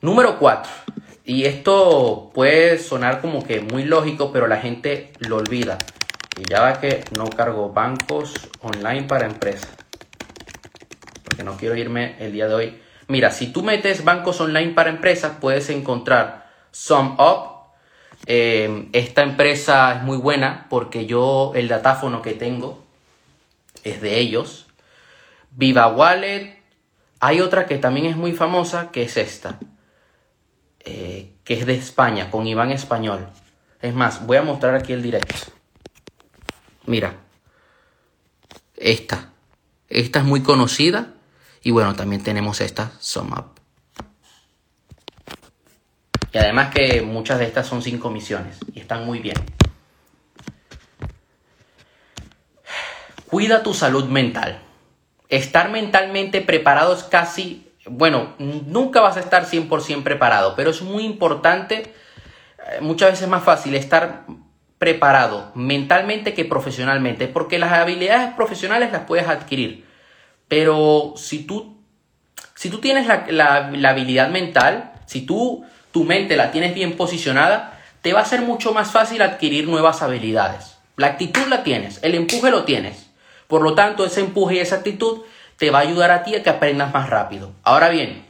Número 0.00 0.38
4. 0.38 0.70
Y 1.26 1.46
esto 1.46 2.30
puede 2.34 2.78
sonar 2.78 3.22
como 3.22 3.42
que 3.44 3.60
muy 3.60 3.84
lógico, 3.84 4.30
pero 4.30 4.46
la 4.46 4.58
gente 4.58 5.10
lo 5.20 5.36
olvida. 5.36 5.78
Y 6.36 6.50
ya 6.50 6.60
va 6.60 6.80
que 6.80 7.02
no 7.16 7.30
cargo 7.30 7.70
bancos 7.72 8.50
online 8.60 9.04
para 9.04 9.24
empresas. 9.24 9.70
Porque 11.24 11.42
no 11.42 11.56
quiero 11.56 11.76
irme 11.76 12.16
el 12.18 12.32
día 12.32 12.46
de 12.46 12.54
hoy. 12.54 12.78
Mira, 13.08 13.30
si 13.30 13.46
tú 13.46 13.62
metes 13.62 14.04
bancos 14.04 14.38
online 14.42 14.72
para 14.72 14.90
empresas, 14.90 15.32
puedes 15.40 15.70
encontrar 15.70 16.50
SumUp. 16.70 17.54
Eh, 18.26 18.88
esta 18.92 19.22
empresa 19.22 19.96
es 19.96 20.02
muy 20.02 20.18
buena 20.18 20.66
porque 20.68 21.06
yo 21.06 21.52
el 21.54 21.68
datáfono 21.68 22.20
que 22.20 22.32
tengo 22.32 22.84
es 23.82 24.02
de 24.02 24.18
ellos. 24.18 24.66
Viva 25.52 25.88
Wallet. 25.88 26.62
Hay 27.20 27.40
otra 27.40 27.64
que 27.64 27.78
también 27.78 28.04
es 28.06 28.16
muy 28.16 28.32
famosa, 28.32 28.90
que 28.90 29.04
es 29.04 29.16
esta. 29.16 29.58
Eh, 30.84 31.36
que 31.44 31.54
es 31.54 31.66
de 31.66 31.74
España, 31.74 32.30
con 32.30 32.46
Iván 32.46 32.70
Español. 32.70 33.28
Es 33.80 33.94
más, 33.94 34.26
voy 34.26 34.36
a 34.36 34.42
mostrar 34.42 34.74
aquí 34.74 34.92
el 34.92 35.02
directo. 35.02 35.34
Mira, 36.86 37.14
esta. 38.76 39.30
Esta 39.88 40.18
es 40.18 40.24
muy 40.24 40.42
conocida. 40.42 41.14
Y 41.62 41.70
bueno, 41.70 41.94
también 41.94 42.22
tenemos 42.22 42.60
esta, 42.60 42.92
SumUp. 43.00 43.58
Y 46.32 46.38
además 46.38 46.74
que 46.74 47.00
muchas 47.00 47.38
de 47.38 47.46
estas 47.46 47.66
son 47.66 47.80
sin 47.80 47.98
comisiones 47.98 48.58
y 48.74 48.80
están 48.80 49.06
muy 49.06 49.20
bien. 49.20 49.36
Cuida 53.26 53.62
tu 53.62 53.72
salud 53.72 54.06
mental. 54.06 54.60
Estar 55.28 55.70
mentalmente 55.70 56.40
preparado 56.40 56.94
es 56.94 57.04
casi 57.04 57.72
bueno, 57.86 58.34
nunca 58.38 59.00
vas 59.00 59.16
a 59.16 59.20
estar 59.20 59.46
100% 59.46 60.02
preparado, 60.02 60.54
pero 60.56 60.70
es 60.70 60.82
muy 60.82 61.04
importante, 61.04 61.94
eh, 62.66 62.80
muchas 62.80 63.10
veces 63.10 63.24
es 63.24 63.28
más 63.28 63.44
fácil 63.44 63.74
estar 63.74 64.24
preparado 64.78 65.52
mentalmente 65.54 66.34
que 66.34 66.44
profesionalmente, 66.44 67.28
porque 67.28 67.58
las 67.58 67.72
habilidades 67.72 68.34
profesionales 68.34 68.92
las 68.92 69.02
puedes 69.02 69.28
adquirir, 69.28 69.84
pero 70.48 71.14
si 71.16 71.44
tú, 71.44 71.78
si 72.54 72.70
tú 72.70 72.80
tienes 72.80 73.06
la, 73.06 73.70
la 73.70 73.90
habilidad 73.90 74.30
mental, 74.30 74.92
si 75.06 75.22
tú 75.22 75.64
tu 75.94 76.02
mente 76.02 76.34
la 76.34 76.50
tienes 76.50 76.74
bien 76.74 76.96
posicionada, 76.96 77.80
te 78.02 78.12
va 78.12 78.20
a 78.20 78.24
ser 78.24 78.42
mucho 78.42 78.74
más 78.74 78.90
fácil 78.90 79.22
adquirir 79.22 79.68
nuevas 79.68 80.02
habilidades. 80.02 80.76
La 80.96 81.06
actitud 81.06 81.46
la 81.48 81.62
tienes, 81.62 82.00
el 82.02 82.16
empuje 82.16 82.50
lo 82.50 82.64
tienes. 82.64 83.10
Por 83.46 83.62
lo 83.62 83.74
tanto, 83.76 84.04
ese 84.04 84.18
empuje 84.18 84.56
y 84.56 84.58
esa 84.58 84.74
actitud 84.74 85.20
te 85.56 85.70
va 85.70 85.78
a 85.78 85.82
ayudar 85.82 86.10
a 86.10 86.24
ti 86.24 86.34
a 86.34 86.42
que 86.42 86.50
aprendas 86.50 86.92
más 86.92 87.10
rápido. 87.10 87.52
Ahora 87.62 87.88
bien, 87.88 88.24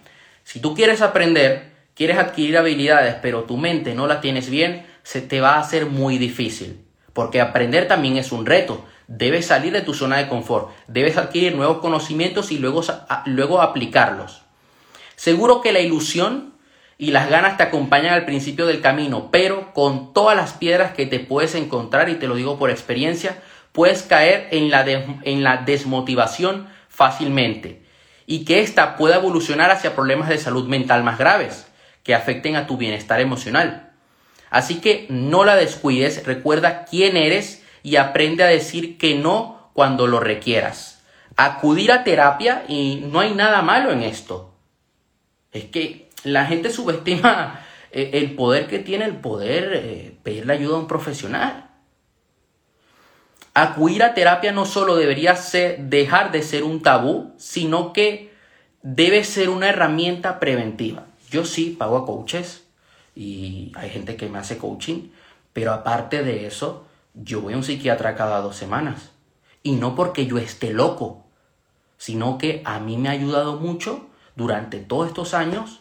si 0.45 0.61
tú 0.61 0.75
quieres 0.75 1.02
aprender, 1.02 1.73
quieres 1.95 2.19
adquirir 2.19 2.59
habilidades, 2.59 3.16
pero 3.23 3.45
tu 3.45 3.57
mente 3.57 3.95
no 3.95 4.07
la 4.07 4.21
tienes 4.21 4.50
bien, 4.50 4.87
se 5.02 5.21
te 5.21 5.40
va 5.40 5.54
a 5.54 5.61
hacer 5.61 5.87
muy 5.87 6.19
difícil. 6.19 6.81
Porque 7.12 7.40
aprender 7.40 7.88
también 7.88 8.16
es 8.16 8.33
un 8.33 8.45
reto. 8.45 8.85
Debes 9.07 9.47
salir 9.47 9.73
de 9.73 9.83
tu 9.83 9.95
zona 9.95 10.16
de 10.16 10.28
confort, 10.28 10.71
debes 10.88 11.19
adquirir 11.19 11.54
nuevos 11.54 11.78
conocimientos 11.78 12.50
y 12.50 12.59
luego, 12.59 12.83
luego 13.26 13.61
aplicarlos. 13.61 14.43
Seguro 15.14 15.61
que 15.61 15.73
la 15.73 15.81
ilusión 15.81 16.54
y 16.97 17.11
las 17.11 17.28
ganas 17.28 17.57
te 17.57 17.64
acompañan 17.64 18.14
al 18.14 18.25
principio 18.25 18.66
del 18.66 18.81
camino, 18.81 19.28
pero 19.31 19.75
con 19.75 20.14
todas 20.14 20.37
las 20.37 20.54
piedras 20.54 20.93
que 20.93 21.07
te 21.07 21.21
puedes 21.21 21.54
encontrar, 21.54 22.09
y 22.09 22.14
te 22.14 22.28
lo 22.28 22.35
digo 22.35 22.59
por 22.59 22.71
experiencia, 22.71 23.43
puedes 23.73 24.02
caer 24.02 24.49
en 24.52 24.71
la, 24.71 24.85
en 24.88 25.43
la 25.43 25.59
desmotivación 25.59 26.69
fácilmente 26.94 27.82
y 28.26 28.44
que 28.44 28.60
ésta 28.60 28.96
pueda 28.96 29.16
evolucionar 29.16 29.70
hacia 29.70 29.94
problemas 29.94 30.28
de 30.28 30.38
salud 30.38 30.68
mental 30.68 31.02
más 31.02 31.18
graves 31.18 31.66
que 32.02 32.14
afecten 32.14 32.56
a 32.56 32.66
tu 32.66 32.76
bienestar 32.76 33.20
emocional. 33.20 33.92
Así 34.50 34.80
que 34.80 35.06
no 35.08 35.44
la 35.44 35.56
descuides, 35.56 36.24
recuerda 36.24 36.84
quién 36.84 37.16
eres 37.16 37.64
y 37.82 37.96
aprende 37.96 38.44
a 38.44 38.48
decir 38.48 38.98
que 38.98 39.16
no 39.16 39.70
cuando 39.72 40.06
lo 40.06 40.20
requieras. 40.20 41.02
Acudir 41.36 41.90
a 41.90 42.04
terapia 42.04 42.64
y 42.68 43.02
no 43.10 43.20
hay 43.20 43.34
nada 43.34 43.62
malo 43.62 43.90
en 43.90 44.02
esto. 44.02 44.54
Es 45.52 45.64
que 45.64 46.10
la 46.22 46.46
gente 46.46 46.70
subestima 46.70 47.60
eh, 47.90 48.10
el 48.14 48.34
poder 48.34 48.68
que 48.68 48.78
tiene 48.78 49.04
el 49.04 49.16
poder 49.16 49.72
eh, 49.74 50.16
pedirle 50.22 50.52
ayuda 50.52 50.76
a 50.76 50.80
un 50.80 50.86
profesional. 50.86 51.70
Acudir 53.54 54.02
a 54.02 54.14
terapia 54.14 54.50
no 54.50 54.66
solo 54.66 54.96
debería 54.96 55.37
ser, 55.37 55.78
dejar 55.84 56.32
de 56.32 56.42
ser 56.42 56.64
un 56.64 56.82
tabú, 56.82 57.32
sino 57.38 57.92
que 57.92 58.34
debe 58.82 59.23
ser 59.23 59.49
una 59.49 59.68
herramienta 59.68 60.40
preventiva. 60.40 61.06
Yo 61.30 61.44
sí 61.44 61.70
pago 61.70 61.96
a 61.96 62.04
coaches 62.04 62.64
y 63.14 63.70
hay 63.76 63.90
gente 63.90 64.16
que 64.16 64.28
me 64.28 64.38
hace 64.38 64.58
coaching, 64.58 65.11
pero 65.52 65.73
aparte 65.73 66.25
de 66.25 66.46
eso, 66.46 66.84
yo 67.14 67.42
voy 67.42 67.54
a 67.54 67.56
un 67.56 67.62
psiquiatra 67.62 68.16
cada 68.16 68.40
dos 68.40 68.56
semanas. 68.56 69.12
Y 69.62 69.73
no 69.73 69.94
porque 69.94 70.26
yo 70.26 70.38
esté 70.38 70.73
loco, 70.73 71.25
sino 71.96 72.38
que 72.38 72.61
a 72.64 72.80
mí 72.80 72.99
me 72.99 73.08
ha 73.08 73.12
ayudado 73.12 73.61
mucho 73.61 74.08
durante 74.34 74.78
todos 74.80 75.06
estos 75.06 75.32
años 75.32 75.80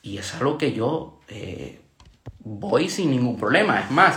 y 0.00 0.16
es 0.16 0.34
algo 0.34 0.56
que 0.56 0.72
yo 0.72 1.20
eh, 1.28 1.80
voy 2.38 2.88
sin 2.88 3.10
ningún 3.10 3.36
problema. 3.36 3.80
Es 3.80 3.90
más, 3.90 4.16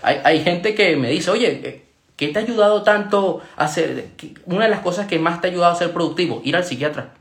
hay, 0.00 0.20
hay 0.24 0.42
gente 0.42 0.74
que 0.74 0.96
me 0.96 1.10
dice, 1.10 1.30
oye, 1.30 1.68
eh, 1.68 1.87
¿Qué 2.18 2.26
te 2.28 2.40
ha 2.40 2.42
ayudado 2.42 2.82
tanto 2.82 3.40
a 3.54 3.68
ser, 3.68 4.08
una 4.44 4.64
de 4.64 4.70
las 4.72 4.80
cosas 4.80 5.06
que 5.06 5.20
más 5.20 5.40
te 5.40 5.46
ha 5.46 5.50
ayudado 5.52 5.72
a 5.72 5.76
ser 5.78 5.92
productivo? 5.92 6.42
Ir 6.44 6.56
al 6.56 6.64
psiquiatra. 6.64 7.14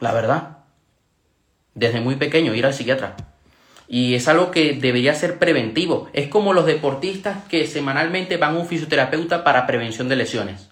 La 0.00 0.12
verdad. 0.12 0.58
Desde 1.74 2.00
muy 2.00 2.16
pequeño, 2.16 2.52
ir 2.52 2.66
al 2.66 2.74
psiquiatra. 2.74 3.14
Y 3.86 4.16
es 4.16 4.26
algo 4.26 4.50
que 4.50 4.72
debería 4.72 5.14
ser 5.14 5.38
preventivo. 5.38 6.10
Es 6.14 6.26
como 6.26 6.52
los 6.52 6.66
deportistas 6.66 7.44
que 7.44 7.68
semanalmente 7.68 8.38
van 8.38 8.56
a 8.56 8.58
un 8.58 8.66
fisioterapeuta 8.66 9.44
para 9.44 9.68
prevención 9.68 10.08
de 10.08 10.16
lesiones. 10.16 10.68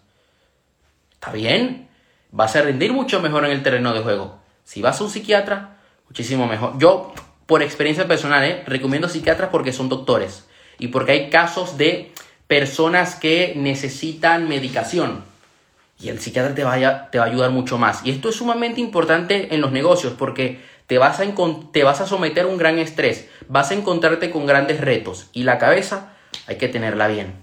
Está 1.12 1.30
bien. 1.30 1.88
vas 2.32 2.56
a 2.56 2.62
rendir 2.62 2.92
mucho 2.92 3.22
mejor 3.22 3.44
en 3.44 3.52
el 3.52 3.62
terreno 3.62 3.94
de 3.94 4.00
juego. 4.00 4.40
Si 4.64 4.82
vas 4.82 5.00
a 5.00 5.04
un 5.04 5.10
psiquiatra, 5.10 5.76
muchísimo 6.08 6.48
mejor. 6.48 6.78
Yo, 6.78 7.14
por 7.46 7.62
experiencia 7.62 8.08
personal, 8.08 8.42
¿eh? 8.42 8.64
recomiendo 8.66 9.08
psiquiatras 9.08 9.50
porque 9.50 9.72
son 9.72 9.88
doctores 9.88 10.48
y 10.80 10.88
porque 10.88 11.12
hay 11.12 11.30
casos 11.30 11.78
de 11.78 12.12
personas 12.46 13.14
que 13.14 13.54
necesitan 13.56 14.48
medicación 14.48 15.24
y 15.98 16.10
el 16.10 16.20
psiquiatra 16.20 16.54
te, 16.54 16.64
vaya, 16.64 17.08
te 17.10 17.18
va 17.18 17.24
a 17.24 17.28
ayudar 17.28 17.50
mucho 17.50 17.78
más. 17.78 18.04
Y 18.04 18.10
esto 18.10 18.28
es 18.28 18.36
sumamente 18.36 18.80
importante 18.80 19.54
en 19.54 19.60
los 19.60 19.72
negocios 19.72 20.12
porque 20.18 20.60
te 20.86 20.98
vas, 20.98 21.20
a 21.20 21.24
te 21.72 21.84
vas 21.84 22.00
a 22.00 22.06
someter 22.06 22.44
a 22.44 22.48
un 22.48 22.58
gran 22.58 22.78
estrés, 22.78 23.28
vas 23.48 23.70
a 23.70 23.74
encontrarte 23.74 24.30
con 24.30 24.46
grandes 24.46 24.80
retos 24.80 25.28
y 25.32 25.42
la 25.42 25.58
cabeza 25.58 26.12
hay 26.46 26.58
que 26.58 26.68
tenerla 26.68 27.08
bien. 27.08 27.34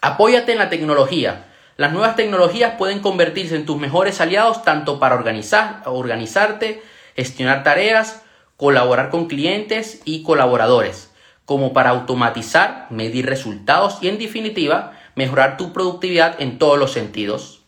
Apóyate 0.00 0.52
en 0.52 0.58
la 0.58 0.70
tecnología. 0.70 1.46
Las 1.76 1.92
nuevas 1.92 2.14
tecnologías 2.14 2.74
pueden 2.78 3.00
convertirse 3.00 3.56
en 3.56 3.66
tus 3.66 3.76
mejores 3.76 4.20
aliados 4.20 4.62
tanto 4.62 5.00
para 5.00 5.16
organizar, 5.16 5.82
organizarte, 5.86 6.82
gestionar 7.16 7.64
tareas, 7.64 8.22
colaborar 8.56 9.10
con 9.10 9.26
clientes 9.26 10.00
y 10.04 10.22
colaboradores, 10.22 11.10
como 11.44 11.72
para 11.72 11.90
automatizar, 11.90 12.86
medir 12.90 13.26
resultados 13.26 13.98
y 14.00 14.08
en 14.08 14.18
definitiva 14.18 14.92
mejorar 15.14 15.56
tu 15.56 15.72
productividad 15.72 16.40
en 16.40 16.58
todos 16.58 16.78
los 16.78 16.92
sentidos. 16.92 17.62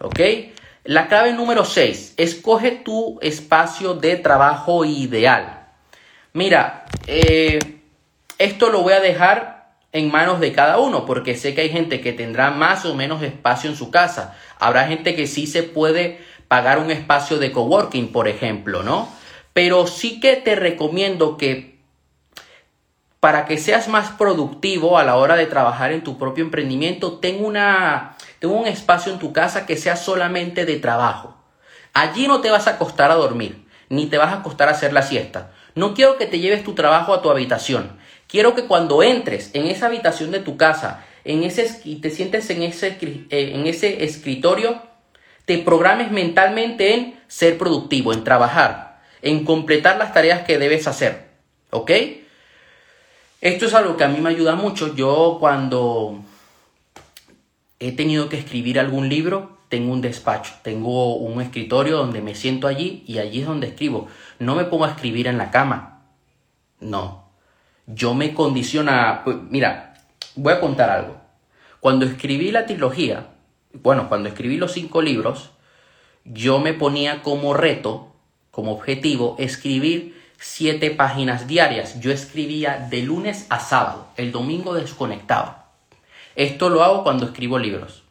¿Ok? 0.00 0.20
La 0.84 1.08
clave 1.08 1.32
número 1.32 1.64
6, 1.64 2.14
escoge 2.16 2.70
tu 2.70 3.18
espacio 3.20 3.94
de 3.94 4.16
trabajo 4.16 4.84
ideal. 4.84 5.68
Mira, 6.32 6.86
eh, 7.06 7.58
esto 8.38 8.70
lo 8.70 8.82
voy 8.82 8.94
a 8.94 9.00
dejar 9.00 9.74
en 9.92 10.10
manos 10.10 10.40
de 10.40 10.52
cada 10.52 10.78
uno, 10.78 11.04
porque 11.04 11.36
sé 11.36 11.54
que 11.54 11.62
hay 11.62 11.68
gente 11.68 12.00
que 12.00 12.12
tendrá 12.12 12.50
más 12.50 12.84
o 12.84 12.94
menos 12.94 13.22
espacio 13.22 13.68
en 13.68 13.76
su 13.76 13.90
casa. 13.90 14.36
Habrá 14.58 14.86
gente 14.86 15.16
que 15.16 15.26
sí 15.26 15.46
se 15.46 15.64
puede 15.64 16.20
pagar 16.48 16.78
un 16.78 16.90
espacio 16.90 17.38
de 17.38 17.52
coworking, 17.52 18.12
por 18.12 18.28
ejemplo, 18.28 18.82
¿no? 18.82 19.08
Pero 19.52 19.86
sí 19.86 20.20
que 20.20 20.36
te 20.36 20.54
recomiendo 20.54 21.36
que 21.36 21.79
para 23.20 23.44
que 23.44 23.58
seas 23.58 23.86
más 23.88 24.10
productivo 24.12 24.98
a 24.98 25.04
la 25.04 25.16
hora 25.16 25.36
de 25.36 25.46
trabajar 25.46 25.92
en 25.92 26.02
tu 26.02 26.18
propio 26.18 26.42
emprendimiento, 26.42 27.18
ten 27.18 27.44
una 27.44 28.16
un 28.42 28.66
espacio 28.66 29.12
en 29.12 29.18
tu 29.18 29.32
casa 29.32 29.66
que 29.66 29.76
sea 29.76 29.96
solamente 29.96 30.64
de 30.64 30.76
trabajo. 30.76 31.36
Allí 31.92 32.26
no 32.26 32.40
te 32.40 32.50
vas 32.50 32.66
a 32.66 32.72
acostar 32.72 33.10
a 33.10 33.16
dormir, 33.16 33.66
ni 33.90 34.06
te 34.06 34.16
vas 34.16 34.32
a 34.32 34.36
acostar 34.36 34.68
a 34.68 34.72
hacer 34.72 34.94
la 34.94 35.02
siesta. 35.02 35.52
No 35.74 35.92
quiero 35.94 36.16
que 36.16 36.26
te 36.26 36.38
lleves 36.38 36.64
tu 36.64 36.74
trabajo 36.74 37.12
a 37.12 37.20
tu 37.20 37.30
habitación. 37.30 37.98
Quiero 38.26 38.54
que 38.54 38.64
cuando 38.64 39.02
entres 39.02 39.50
en 39.54 39.66
esa 39.66 39.86
habitación 39.86 40.30
de 40.30 40.40
tu 40.40 40.56
casa, 40.56 41.04
en 41.24 41.42
ese, 41.42 41.80
y 41.84 41.96
te 41.96 42.10
sientes 42.10 42.48
en 42.48 42.62
ese, 42.62 42.96
eh, 43.02 43.52
en 43.54 43.66
ese 43.66 44.04
escritorio, 44.04 44.80
te 45.44 45.58
programes 45.58 46.10
mentalmente 46.10 46.94
en 46.94 47.20
ser 47.26 47.58
productivo, 47.58 48.12
en 48.12 48.24
trabajar, 48.24 49.02
en 49.20 49.44
completar 49.44 49.98
las 49.98 50.14
tareas 50.14 50.42
que 50.44 50.58
debes 50.58 50.86
hacer. 50.86 51.28
¿Ok? 51.70 51.90
Esto 53.40 53.64
es 53.64 53.74
algo 53.74 53.96
que 53.96 54.04
a 54.04 54.08
mí 54.08 54.20
me 54.20 54.28
ayuda 54.28 54.54
mucho. 54.54 54.94
Yo 54.94 55.38
cuando 55.40 56.20
he 57.78 57.92
tenido 57.92 58.28
que 58.28 58.38
escribir 58.38 58.78
algún 58.78 59.08
libro, 59.08 59.56
tengo 59.70 59.92
un 59.92 60.02
despacho, 60.02 60.52
tengo 60.62 61.16
un 61.16 61.40
escritorio 61.40 61.96
donde 61.96 62.20
me 62.20 62.34
siento 62.34 62.66
allí 62.66 63.02
y 63.06 63.18
allí 63.18 63.40
es 63.40 63.46
donde 63.46 63.68
escribo. 63.68 64.08
No 64.38 64.56
me 64.56 64.64
pongo 64.64 64.84
a 64.84 64.90
escribir 64.90 65.26
en 65.26 65.38
la 65.38 65.50
cama. 65.50 66.02
No. 66.80 67.30
Yo 67.86 68.12
me 68.12 68.34
condiciona... 68.34 69.22
Pues, 69.24 69.38
mira, 69.48 69.94
voy 70.36 70.52
a 70.52 70.60
contar 70.60 70.90
algo. 70.90 71.16
Cuando 71.80 72.04
escribí 72.04 72.50
la 72.50 72.66
trilogía, 72.66 73.28
bueno, 73.72 74.10
cuando 74.10 74.28
escribí 74.28 74.58
los 74.58 74.72
cinco 74.72 75.00
libros, 75.00 75.50
yo 76.24 76.58
me 76.58 76.74
ponía 76.74 77.22
como 77.22 77.54
reto, 77.54 78.12
como 78.50 78.72
objetivo, 78.72 79.36
escribir 79.38 80.19
siete 80.40 80.90
páginas 80.90 81.46
diarias. 81.46 82.00
Yo 82.00 82.10
escribía 82.10 82.88
de 82.90 83.02
lunes 83.02 83.46
a 83.50 83.60
sábado. 83.60 84.08
El 84.16 84.32
domingo 84.32 84.74
desconectaba. 84.74 85.66
Esto 86.34 86.70
lo 86.70 86.82
hago 86.82 87.04
cuando 87.04 87.26
escribo 87.26 87.58
libros. 87.58 88.02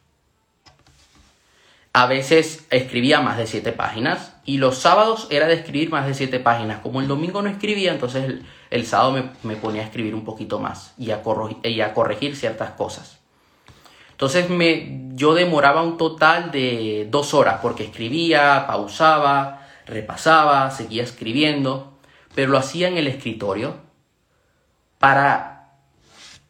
A 1.92 2.06
veces 2.06 2.66
escribía 2.70 3.20
más 3.20 3.36
de 3.36 3.48
siete 3.48 3.72
páginas 3.72 4.36
y 4.44 4.58
los 4.58 4.78
sábados 4.78 5.26
era 5.30 5.48
de 5.48 5.54
escribir 5.54 5.90
más 5.90 6.06
de 6.06 6.14
siete 6.14 6.38
páginas. 6.38 6.78
Como 6.82 7.00
el 7.00 7.08
domingo 7.08 7.42
no 7.42 7.50
escribía, 7.50 7.92
entonces 7.92 8.42
el, 8.70 8.86
sábado 8.86 9.30
me, 9.42 9.56
ponía 9.56 9.82
a 9.82 9.86
escribir 9.86 10.14
un 10.14 10.24
poquito 10.24 10.60
más 10.60 10.94
y 10.96 11.10
a, 11.10 11.20
y 11.64 11.80
a 11.80 11.92
corregir 11.92 12.36
ciertas 12.36 12.70
cosas. 12.70 13.18
Entonces 14.12 14.48
me, 14.50 15.10
yo 15.14 15.34
demoraba 15.34 15.82
un 15.82 15.96
total 15.96 16.52
de 16.52 17.08
dos 17.10 17.34
horas 17.34 17.58
porque 17.60 17.82
escribía, 17.82 18.66
pausaba, 18.68 19.66
repasaba, 19.86 20.70
seguía 20.70 21.02
escribiendo, 21.02 21.89
pero 22.34 22.50
lo 22.50 22.58
hacía 22.58 22.88
en 22.88 22.96
el 22.96 23.06
escritorio 23.06 23.76
para 24.98 25.72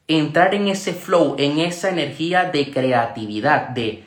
entrar 0.09 0.55
en 0.55 0.69
ese 0.69 0.93
flow, 0.93 1.37
en 1.39 1.61
esa 1.61 1.89
energía 1.89 2.45
de 2.45 2.71
creatividad, 2.71 3.69
de 3.69 4.05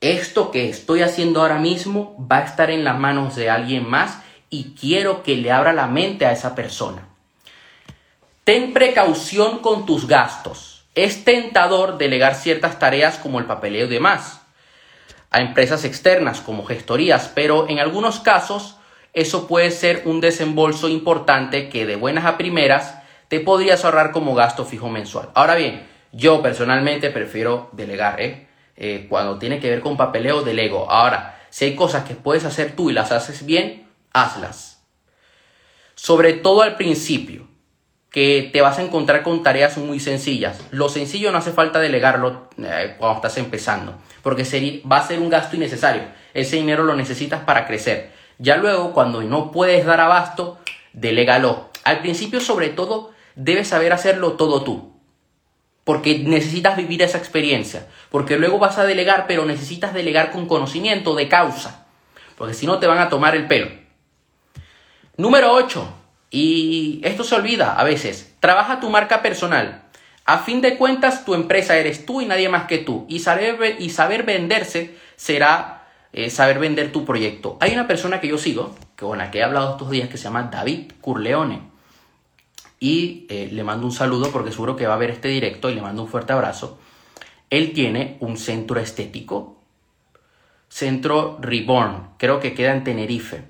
esto 0.00 0.50
que 0.50 0.68
estoy 0.68 1.02
haciendo 1.02 1.40
ahora 1.40 1.58
mismo 1.58 2.16
va 2.30 2.38
a 2.38 2.44
estar 2.44 2.70
en 2.70 2.84
las 2.84 2.98
manos 2.98 3.36
de 3.36 3.48
alguien 3.48 3.88
más 3.88 4.18
y 4.50 4.74
quiero 4.78 5.22
que 5.22 5.36
le 5.36 5.52
abra 5.52 5.72
la 5.72 5.86
mente 5.86 6.26
a 6.26 6.32
esa 6.32 6.54
persona. 6.54 7.08
Ten 8.44 8.72
precaución 8.72 9.58
con 9.60 9.86
tus 9.86 10.06
gastos. 10.06 10.84
Es 10.94 11.24
tentador 11.24 11.98
delegar 11.98 12.34
ciertas 12.34 12.78
tareas 12.78 13.16
como 13.16 13.38
el 13.38 13.46
papeleo 13.46 13.86
y 13.86 13.90
demás 13.90 14.40
a 15.30 15.40
empresas 15.40 15.84
externas 15.84 16.40
como 16.40 16.64
gestorías, 16.64 17.30
pero 17.34 17.68
en 17.68 17.78
algunos 17.78 18.20
casos 18.20 18.75
eso 19.16 19.46
puede 19.46 19.70
ser 19.70 20.02
un 20.04 20.20
desembolso 20.20 20.90
importante 20.90 21.70
que 21.70 21.86
de 21.86 21.96
buenas 21.96 22.26
a 22.26 22.36
primeras 22.36 22.98
te 23.28 23.40
podrías 23.40 23.82
ahorrar 23.82 24.12
como 24.12 24.34
gasto 24.34 24.66
fijo 24.66 24.90
mensual. 24.90 25.30
Ahora 25.32 25.54
bien, 25.54 25.86
yo 26.12 26.42
personalmente 26.42 27.08
prefiero 27.08 27.70
delegar, 27.72 28.20
¿eh? 28.20 28.46
¿eh? 28.76 29.06
cuando 29.08 29.38
tiene 29.38 29.58
que 29.58 29.70
ver 29.70 29.80
con 29.80 29.96
papeleo, 29.96 30.42
delego. 30.42 30.90
Ahora, 30.90 31.40
si 31.48 31.64
hay 31.64 31.74
cosas 31.74 32.04
que 32.04 32.14
puedes 32.14 32.44
hacer 32.44 32.76
tú 32.76 32.90
y 32.90 32.92
las 32.92 33.10
haces 33.10 33.46
bien, 33.46 33.88
hazlas. 34.12 34.84
Sobre 35.94 36.34
todo 36.34 36.60
al 36.60 36.76
principio, 36.76 37.48
que 38.10 38.50
te 38.52 38.60
vas 38.60 38.78
a 38.78 38.82
encontrar 38.82 39.22
con 39.22 39.42
tareas 39.42 39.78
muy 39.78 39.98
sencillas. 39.98 40.60
Lo 40.72 40.90
sencillo 40.90 41.32
no 41.32 41.38
hace 41.38 41.52
falta 41.52 41.80
delegarlo 41.80 42.50
eh, 42.58 42.96
cuando 42.98 43.16
estás 43.16 43.38
empezando, 43.38 43.96
porque 44.22 44.42
va 44.90 44.98
a 44.98 45.06
ser 45.06 45.20
un 45.20 45.30
gasto 45.30 45.56
innecesario. 45.56 46.02
Ese 46.34 46.56
dinero 46.56 46.84
lo 46.84 46.94
necesitas 46.94 47.40
para 47.40 47.66
crecer. 47.66 48.15
Ya 48.38 48.56
luego, 48.56 48.92
cuando 48.92 49.22
no 49.22 49.50
puedes 49.50 49.84
dar 49.86 50.00
abasto, 50.00 50.58
delégalo. 50.92 51.70
Al 51.84 52.00
principio, 52.00 52.40
sobre 52.40 52.68
todo, 52.68 53.12
debes 53.34 53.68
saber 53.68 53.92
hacerlo 53.92 54.32
todo 54.32 54.62
tú. 54.62 54.92
Porque 55.84 56.18
necesitas 56.18 56.76
vivir 56.76 57.02
esa 57.02 57.18
experiencia. 57.18 57.86
Porque 58.10 58.36
luego 58.36 58.58
vas 58.58 58.78
a 58.78 58.84
delegar, 58.84 59.26
pero 59.26 59.44
necesitas 59.44 59.94
delegar 59.94 60.32
con 60.32 60.46
conocimiento 60.46 61.14
de 61.14 61.28
causa. 61.28 61.86
Porque 62.36 62.54
si 62.54 62.66
no 62.66 62.78
te 62.78 62.86
van 62.86 62.98
a 62.98 63.08
tomar 63.08 63.36
el 63.36 63.46
pelo. 63.46 63.70
Número 65.16 65.52
8. 65.52 65.88
Y 66.30 67.00
esto 67.04 67.24
se 67.24 67.36
olvida 67.36 67.74
a 67.74 67.84
veces. 67.84 68.34
Trabaja 68.40 68.80
tu 68.80 68.90
marca 68.90 69.22
personal. 69.22 69.84
A 70.24 70.38
fin 70.38 70.60
de 70.60 70.76
cuentas, 70.76 71.24
tu 71.24 71.34
empresa 71.34 71.76
eres 71.76 72.04
tú 72.04 72.20
y 72.20 72.26
nadie 72.26 72.48
más 72.48 72.66
que 72.66 72.78
tú. 72.78 73.06
Y 73.08 73.20
saber, 73.20 73.76
y 73.78 73.90
saber 73.90 74.24
venderse 74.24 74.96
será 75.14 75.75
eh, 76.16 76.30
saber 76.30 76.58
vender 76.58 76.90
tu 76.92 77.04
proyecto. 77.04 77.58
Hay 77.60 77.74
una 77.74 77.86
persona 77.86 78.20
que 78.20 78.28
yo 78.28 78.38
sigo, 78.38 78.74
con 78.98 79.18
la 79.18 79.30
que 79.30 79.38
he 79.38 79.42
hablado 79.44 79.72
estos 79.72 79.90
días, 79.90 80.08
que 80.08 80.16
se 80.16 80.24
llama 80.24 80.44
David 80.44 80.92
Curleone 81.02 81.60
y 82.80 83.26
eh, 83.28 83.50
le 83.52 83.62
mando 83.64 83.86
un 83.86 83.92
saludo 83.92 84.30
porque 84.30 84.50
seguro 84.50 84.76
que 84.76 84.86
va 84.86 84.94
a 84.94 84.98
ver 84.98 85.10
este 85.10 85.28
directo 85.28 85.68
y 85.68 85.74
le 85.74 85.82
mando 85.82 86.02
un 86.02 86.08
fuerte 86.08 86.32
abrazo. 86.32 86.78
Él 87.50 87.74
tiene 87.74 88.16
un 88.20 88.38
centro 88.38 88.80
estético, 88.80 89.56
Centro 90.70 91.38
Reborn, 91.40 92.08
creo 92.16 92.40
que 92.40 92.54
queda 92.54 92.72
en 92.72 92.82
Tenerife. 92.82 93.44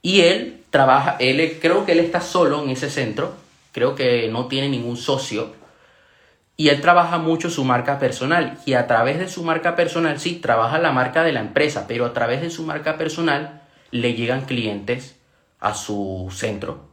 Y 0.00 0.20
él 0.20 0.62
trabaja, 0.70 1.16
él 1.18 1.58
creo 1.60 1.84
que 1.84 1.92
él 1.92 1.98
está 1.98 2.20
solo 2.20 2.62
en 2.62 2.70
ese 2.70 2.88
centro, 2.88 3.34
creo 3.72 3.96
que 3.96 4.28
no 4.28 4.46
tiene 4.46 4.68
ningún 4.68 4.96
socio. 4.96 5.54
Y 6.56 6.68
él 6.68 6.80
trabaja 6.80 7.18
mucho 7.18 7.50
su 7.50 7.64
marca 7.64 7.98
personal. 7.98 8.58
Y 8.66 8.74
a 8.74 8.86
través 8.86 9.18
de 9.18 9.28
su 9.28 9.42
marca 9.42 9.74
personal, 9.74 10.20
sí, 10.20 10.36
trabaja 10.36 10.78
la 10.78 10.92
marca 10.92 11.24
de 11.24 11.32
la 11.32 11.40
empresa, 11.40 11.86
pero 11.88 12.06
a 12.06 12.12
través 12.12 12.40
de 12.40 12.50
su 12.50 12.62
marca 12.64 12.98
personal 12.98 13.62
le 13.90 14.14
llegan 14.14 14.44
clientes 14.44 15.18
a 15.60 15.74
su 15.74 16.28
centro 16.30 16.92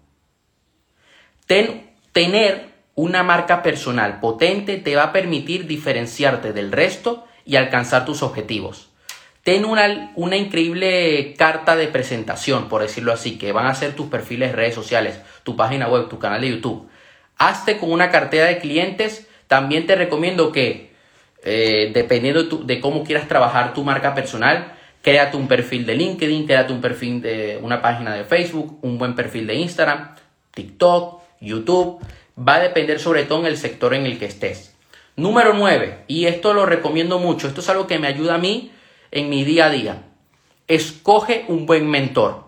tener 2.12 2.70
una 2.94 3.24
marca 3.24 3.64
personal 3.64 4.20
potente 4.20 4.78
te 4.78 4.96
va 4.96 5.04
a 5.06 5.12
permitir 5.12 5.66
diferenciarte 5.66 6.54
del 6.54 6.72
resto 6.72 7.26
y 7.44 7.56
alcanzar 7.56 8.06
tus 8.06 8.22
objetivos. 8.22 8.90
Ten 9.44 9.66
una, 9.66 10.12
una, 10.16 10.36
increíble 10.36 11.34
carta 11.38 11.76
de 11.76 11.88
presentación, 11.88 12.70
por 12.70 12.82
decirlo 12.82 13.14
así, 13.14 13.38
que 13.38 13.52
van 13.52 13.66
a 13.66 13.74
ser 13.74 13.96
tus 13.96 14.08
perfiles 14.08 14.52
de 14.52 14.58
redes 14.58 14.76
sociales, 14.76 15.20
tu 15.44 15.56
página 15.56 15.88
web, 15.88 16.08
tu 16.08 16.20
canal 16.20 16.42
de 16.42 16.50
YouTube. 16.50 16.88
Hazte 17.38 17.80
con 17.80 17.92
una 17.92 18.12
cartera 18.12 18.46
de 18.46 18.60
clientes. 18.60 19.28
También 19.50 19.88
te 19.88 19.96
recomiendo 19.96 20.52
que 20.52 20.92
eh, 21.44 21.90
dependiendo 21.92 22.44
de, 22.44 22.80
cómo 22.80 23.04
quieras 23.04 23.28
trabajar 23.28 23.74
tu 23.74 23.84
marca 23.84 24.14
personal, 24.14 24.76
créate 25.02 25.38
un 25.38 25.48
perfil 25.48 25.88
de 25.88 25.96
LinkedIn, 25.96 26.46
créate 26.46 26.72
un 26.72 26.82
perfil 26.82 27.20
de 27.20 27.58
una 27.60 27.82
página 27.82 28.14
de 28.14 28.26
Facebook, 28.26 28.78
un 28.84 29.00
buen 29.00 29.16
perfil 29.16 29.48
de 29.48 29.56
Instagram, 29.56 30.14
TikTok, 30.52 31.24
YouTube. 31.42 32.00
Va 32.38 32.58
a 32.58 32.60
depender 32.60 33.00
sobre 33.00 33.24
todo 33.24 33.40
en 33.40 33.48
el 33.48 33.58
sector 33.58 33.96
en 33.96 34.06
el 34.06 34.20
que 34.20 34.28
estés. 34.28 34.76
Número 35.16 35.56
9, 35.56 36.04
y 36.06 36.28
esto 36.28 36.54
lo 36.54 36.68
recomiendo 36.68 37.18
mucho, 37.18 37.48
esto 37.48 37.62
es 37.62 37.70
algo 37.70 37.88
que 37.88 37.98
me 37.98 38.08
ayuda 38.08 38.36
a 38.36 38.38
mí 38.38 38.72
en 39.10 39.32
mi 39.32 39.44
día 39.46 39.66
a 39.66 39.72
día. 39.72 40.04
Escoge 40.68 41.46
un 41.48 41.66
buen 41.66 41.90
mentor. 41.90 42.44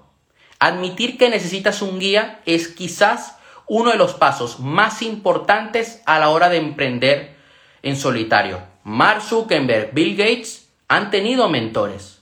Admitir 0.59 1.17
que 1.17 1.29
necesitas 1.29 1.81
un 1.81 1.97
guía 1.97 2.41
es 2.45 2.67
quizás 2.67 3.39
uno 3.73 3.91
de 3.91 3.97
los 3.97 4.15
pasos 4.15 4.59
más 4.59 5.01
importantes 5.01 6.01
a 6.05 6.19
la 6.19 6.27
hora 6.27 6.49
de 6.49 6.57
emprender 6.57 7.37
en 7.83 7.95
solitario. 7.95 8.59
Mark 8.83 9.21
Zuckerberg, 9.21 9.93
Bill 9.93 10.17
Gates 10.17 10.67
han 10.89 11.09
tenido 11.09 11.47
mentores. 11.47 12.21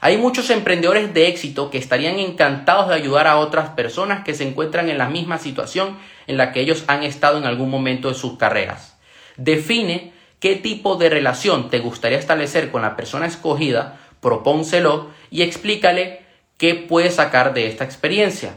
Hay 0.00 0.16
muchos 0.16 0.48
emprendedores 0.48 1.12
de 1.12 1.28
éxito 1.28 1.68
que 1.68 1.76
estarían 1.76 2.18
encantados 2.18 2.88
de 2.88 2.94
ayudar 2.94 3.26
a 3.26 3.36
otras 3.36 3.68
personas 3.68 4.24
que 4.24 4.32
se 4.32 4.48
encuentran 4.48 4.88
en 4.88 4.96
la 4.96 5.10
misma 5.10 5.36
situación 5.36 5.98
en 6.26 6.38
la 6.38 6.50
que 6.50 6.60
ellos 6.60 6.84
han 6.86 7.02
estado 7.02 7.36
en 7.36 7.44
algún 7.44 7.68
momento 7.68 8.08
de 8.08 8.14
sus 8.14 8.38
carreras. 8.38 8.96
Define 9.36 10.14
qué 10.38 10.56
tipo 10.56 10.96
de 10.96 11.10
relación 11.10 11.68
te 11.68 11.80
gustaría 11.80 12.16
establecer 12.16 12.70
con 12.70 12.80
la 12.80 12.96
persona 12.96 13.26
escogida, 13.26 14.00
propónselo 14.22 15.10
y 15.30 15.42
explícale 15.42 16.22
qué 16.56 16.74
puedes 16.74 17.16
sacar 17.16 17.52
de 17.52 17.66
esta 17.66 17.84
experiencia. 17.84 18.54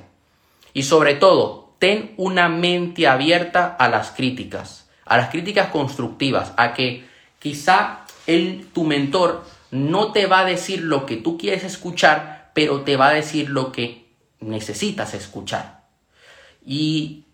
Y 0.73 0.83
sobre 0.83 1.15
todo, 1.15 1.62
ten 1.83 2.13
una 2.15 2.47
mente 2.47 3.07
abierta 3.09 3.75
a 3.77 3.89
las 3.89 4.11
críticas, 4.11 4.87
a 5.03 5.17
las 5.17 5.31
críticas 5.31 5.67
constructivas, 5.67 6.53
a 6.55 6.73
que 6.73 7.03
Quizá 7.43 8.05
tu 8.71 8.85
mentor 8.85 9.43
no 9.69 10.13
te 10.13 10.27
va 10.27 10.39
a 10.39 10.45
decir 10.45 10.81
lo 10.81 11.05
que 11.05 11.17
tú 11.17 11.37
quieres 11.37 11.65
escuchar, 11.65 12.51
pero 12.53 12.83
te 12.83 12.95
va 12.95 13.09
a 13.09 13.13
decir 13.13 13.49
lo 13.49 13.73
que 13.73 14.05
necesitas 14.39 15.13
escuchar. 15.13 15.83
Y 16.65 17.25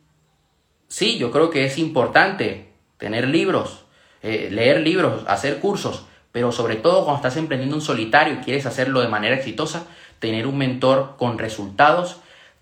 sí, 0.87 1.19
yo 1.19 1.29
creo 1.29 1.51
que 1.51 1.63
es 1.63 1.77
importante 1.77 2.73
tener 2.97 3.27
libros, 3.27 3.85
eh, 4.23 4.49
leer 4.51 4.79
libros, 4.79 5.25
hacer 5.27 5.59
cursos, 5.59 6.07
pero 6.31 6.51
sobre 6.51 6.75
todo 6.75 7.03
cuando 7.03 7.17
estás 7.17 7.37
emprendiendo 7.37 7.75
un 7.75 7.83
solitario 7.83 8.33
y 8.33 8.37
quieres 8.37 8.65
hacerlo 8.65 9.01
de 9.01 9.09
manera 9.09 9.35
exitosa, 9.35 9.85
tener 10.17 10.47
un 10.47 10.57
mentor 10.57 11.17
con 11.19 11.37
resultados 11.37 12.17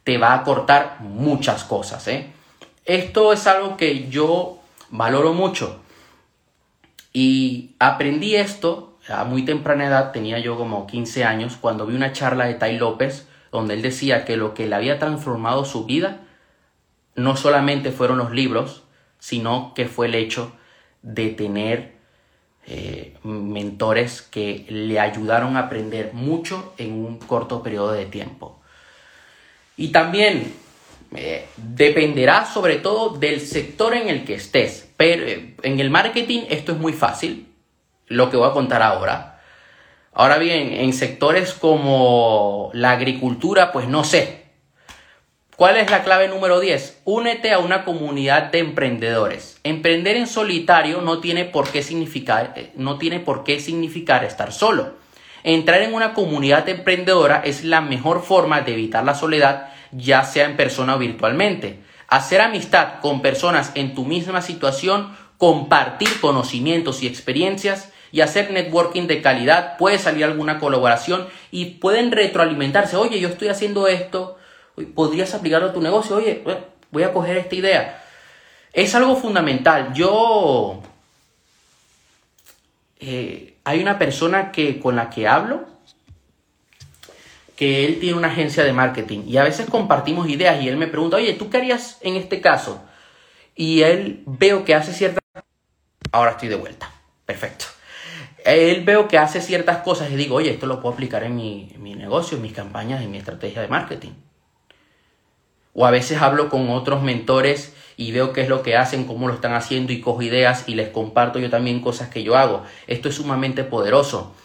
te 0.08 0.17
va 0.17 0.34
a 0.34 0.43
cortar 0.43 1.02
muchas 1.02 1.65
cosas. 1.65 2.08
¿eh? 2.08 2.32
Esto 2.86 3.34
es 3.34 3.46
algo 3.46 3.76
que 3.76 4.08
yo 4.08 4.58
valoro 4.89 5.34
mucho. 5.34 5.82
Y 7.12 7.76
aprendí 7.78 8.38
esto 8.38 8.98
a 9.10 9.26
muy 9.26 9.43
temprana 9.43 9.86
edad, 9.86 10.13
tenía 10.13 10.39
yo 10.39 10.56
como 10.56 10.88
15 10.88 11.26
años, 11.26 11.58
cuando 11.60 11.86
vi 11.86 11.93
una 11.93 12.13
charla 12.13 12.46
de 12.46 12.54
Tai 12.54 12.78
López, 12.78 13.28
donde 13.52 13.74
él 13.74 13.82
decía 13.82 14.24
que 14.24 14.38
lo 14.38 14.54
que 14.54 14.65
le 14.65 14.76
había 14.76 14.98
transformado 14.98 15.65
su 15.65 15.84
vida 15.86 16.22
no 17.15 17.36
solamente 17.36 17.91
fueron 17.91 18.17
los 18.17 18.32
libros, 18.32 18.84
sino 19.20 19.74
que 19.74 19.88
fue 19.88 20.06
el 20.06 20.15
hecho 20.15 20.54
de 21.02 21.32
tener 21.32 21.96
eh, 22.65 23.17
mentores 23.24 24.22
que 24.22 24.65
le 24.70 25.02
ayudaron 25.02 25.58
a 25.58 25.63
aprender 25.63 26.13
mucho 26.13 26.74
en 26.78 26.93
un 26.93 27.20
corto 27.20 27.62
periodo 27.62 27.91
de 27.91 28.06
tiempo. 28.06 28.62
Y 29.78 29.90
también 29.90 30.54
eh, 31.16 31.46
dependerá 31.56 32.46
sobre 32.46 32.78
todo 32.78 33.18
del 33.18 33.40
sector 33.40 33.94
en 33.94 34.10
el 34.10 34.26
que 34.26 34.34
estés. 34.34 34.90
Pero 34.98 35.26
eh, 35.26 35.56
en 35.63 35.80
el 35.80 35.90
marketing 35.90 36.42
esto 36.50 36.74
es 36.74 36.80
muy 36.80 36.94
fácil, 36.94 37.48
lo 38.08 38.30
que 38.30 38.38
voy 38.38 38.50
a 38.50 38.54
contar 38.54 38.82
ahora. 38.82 39.42
Ahora 40.13 40.40
bien, 40.40 40.74
en 40.74 40.94
sectores 40.94 41.54
como 41.54 42.72
la 42.74 42.92
agricultura, 42.92 43.72
pues 43.72 43.88
no 43.88 44.04
sé. 44.04 44.48
¿Cuál 45.56 45.78
es 45.78 45.90
la 45.90 46.04
clave 46.04 46.28
número 46.28 46.60
10? 46.60 47.02
Únete 47.06 47.52
a 47.52 47.60
una 47.60 47.86
comunidad 47.86 48.52
de 48.52 48.60
emprendedores. 48.60 49.60
Emprender 49.63 50.18
en 50.18 50.28
solitario 50.28 51.02
no 51.02 51.20
tiene 51.20 51.46
por 51.46 51.72
qué 51.72 51.84
significar, 51.84 52.54
eh, 52.56 52.72
no 52.76 52.98
tiene 52.98 53.20
por 53.20 53.44
qué 53.44 53.60
significar 53.60 54.24
estar 54.24 54.52
solo. 54.52 54.96
Entrar 55.43 55.82
en 55.82 55.93
una 55.93 56.13
comunidad 56.13 56.67
emprendedora 56.67 57.41
es 57.43 57.63
la 57.63 57.82
mejor 57.82 58.23
forma 58.23 58.62
de 58.62 58.73
evitar 58.73 59.04
la 59.06 59.15
soledad, 59.15 59.69
ya 59.91 60.23
sea 60.23 60.45
en 60.45 60.58
persona 60.58 60.95
o 60.95 61.00
virtualmente. 61.00 61.80
Hacer 62.08 62.41
amistad 62.41 63.00
con 63.02 63.21
personas 63.21 63.71
en 63.76 63.93
tu 63.93 64.06
misma 64.06 64.41
situación, 64.41 65.15
compartir 65.38 66.10
conocimientos 66.19 67.04
y 67.04 67.08
experiencias 67.08 67.91
y 68.12 68.21
hacer 68.21 68.52
networking 68.52 69.08
de 69.08 69.21
calidad, 69.21 69.78
puede 69.78 70.00
salir 70.00 70.23
alguna 70.23 70.60
colaboración 70.60 71.28
y 71.52 71.65
pueden 71.65 72.12
retroalimentarse. 72.12 72.95
Oye, 72.95 73.19
yo 73.19 73.30
estoy 73.30 73.50
haciendo 73.50 73.88
esto, 73.88 74.38
podrías 74.95 75.34
aplicarlo 75.34 75.69
a 75.69 75.73
tu 75.73 75.82
negocio, 75.82 76.15
oye, 76.15 76.43
eh, 76.45 76.58
voy 76.91 77.04
a 77.04 77.13
coger 77.13 77.38
esta 77.38 77.56
idea. 77.56 78.04
Es 78.73 78.95
algo 78.95 79.15
fundamental. 79.15 79.93
Yo... 79.93 80.82
Eh, 83.00 83.58
hay 83.64 83.82
una 83.82 84.00
persona 84.00 84.52
que, 84.52 84.80
con 84.80 84.96
la 84.96 85.10
que 85.10 85.28
hablo 85.28 85.66
que 87.58 87.86
él 87.86 88.00
tiene 88.00 88.18
una 88.18 88.28
agencia 88.28 88.64
de 88.64 88.72
marketing 88.72 89.24
y 89.28 89.38
a 89.38 89.44
veces 89.44 89.68
compartimos 89.68 90.30
ideas 90.30 90.62
y 90.62 90.70
él 90.70 90.78
me 90.78 90.88
pregunta, 90.88 91.18
oye, 91.18 91.34
¿tú 91.34 91.50
qué 91.50 91.58
harías 91.58 91.98
en 92.02 92.16
este 92.16 92.40
caso? 92.40 92.84
Y 93.56 93.82
él 93.82 94.22
veo 94.28 94.64
que 94.64 94.76
hace 94.76 94.94
ciertas... 94.94 95.24
Ahora 96.12 96.32
estoy 96.32 96.50
de 96.50 96.56
vuelta. 96.56 96.92
Perfecto. 97.26 97.66
Él 98.46 98.86
veo 98.86 99.08
que 99.08 99.18
hace 99.18 99.42
ciertas 99.42 99.80
cosas 99.80 100.12
y 100.12 100.16
digo, 100.16 100.36
oye, 100.36 100.52
esto 100.52 100.68
lo 100.68 100.80
puedo 100.80 100.94
aplicar 100.94 101.24
en 101.24 101.36
mi, 101.36 101.72
en 101.74 101.82
mi 101.82 101.96
negocio, 101.96 102.38
en 102.38 102.44
mis 102.44 102.54
campañas, 102.54 103.02
en 103.02 103.10
mi 103.10 103.18
estrategia 103.18 103.64
de 103.64 103.68
marketing. 103.68 104.12
O 105.74 105.86
a 105.86 105.92
veces 105.92 106.22
hablo 106.22 106.50
con 106.50 106.70
otros 106.70 107.02
mentores 107.02 107.74
y 107.98 108.12
veo 108.12 108.32
qué 108.32 108.42
es 108.42 108.50
lo 108.50 108.62
que 108.62 108.78
hacen, 108.78 109.06
cómo 109.06 109.28
lo 109.28 109.34
están 109.34 109.54
haciendo 109.54 109.92
y 109.92 110.00
cojo 110.00 110.22
ideas 110.22 110.66
y 110.68 110.76
les 110.76 110.90
comparto 110.90 111.40
yo 111.40 111.50
también 111.50 111.82
cosas 111.82 112.10
que 112.10 112.24
yo 112.24 112.38
hago. 112.38 112.64
Esto 112.86 113.10
es 113.10 113.16
sumamente 113.16 113.64
poderoso. 113.64 114.36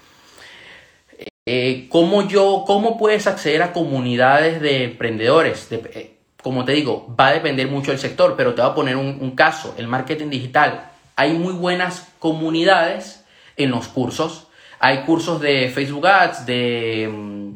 Eh, 1.45 1.87
¿cómo, 1.91 2.27
yo, 2.27 2.65
¿Cómo 2.67 2.97
puedes 2.97 3.27
acceder 3.27 3.63
a 3.63 3.73
comunidades 3.73 4.61
de 4.63 4.85
emprendedores? 4.85 5.69
Eh, 5.71 6.17
como 6.43 6.65
te 6.65 6.73
digo, 6.73 7.15
va 7.19 7.29
a 7.29 7.33
depender 7.35 7.69
mucho 7.69 7.91
del 7.91 8.01
sector, 8.01 8.35
pero 8.37 8.55
te 8.55 8.63
voy 8.63 8.71
a 8.71 8.75
poner 8.75 8.97
un, 8.97 9.31
caso, 9.33 9.75
el 9.77 9.87
marketing 9.87 10.31
digital. 10.31 10.91
Hay 11.15 11.35
muy 11.35 11.53
buenas 11.53 12.09
comunidades 12.19 13.25
en 13.57 13.71
los 13.71 13.89
cursos. 13.89 14.49
Hay 14.79 15.03
cursos 15.03 15.41
de 15.41 15.69
Facebook 15.69 16.07
Ads, 16.07 16.47
de, 16.47 17.11
mm, 17.13 17.53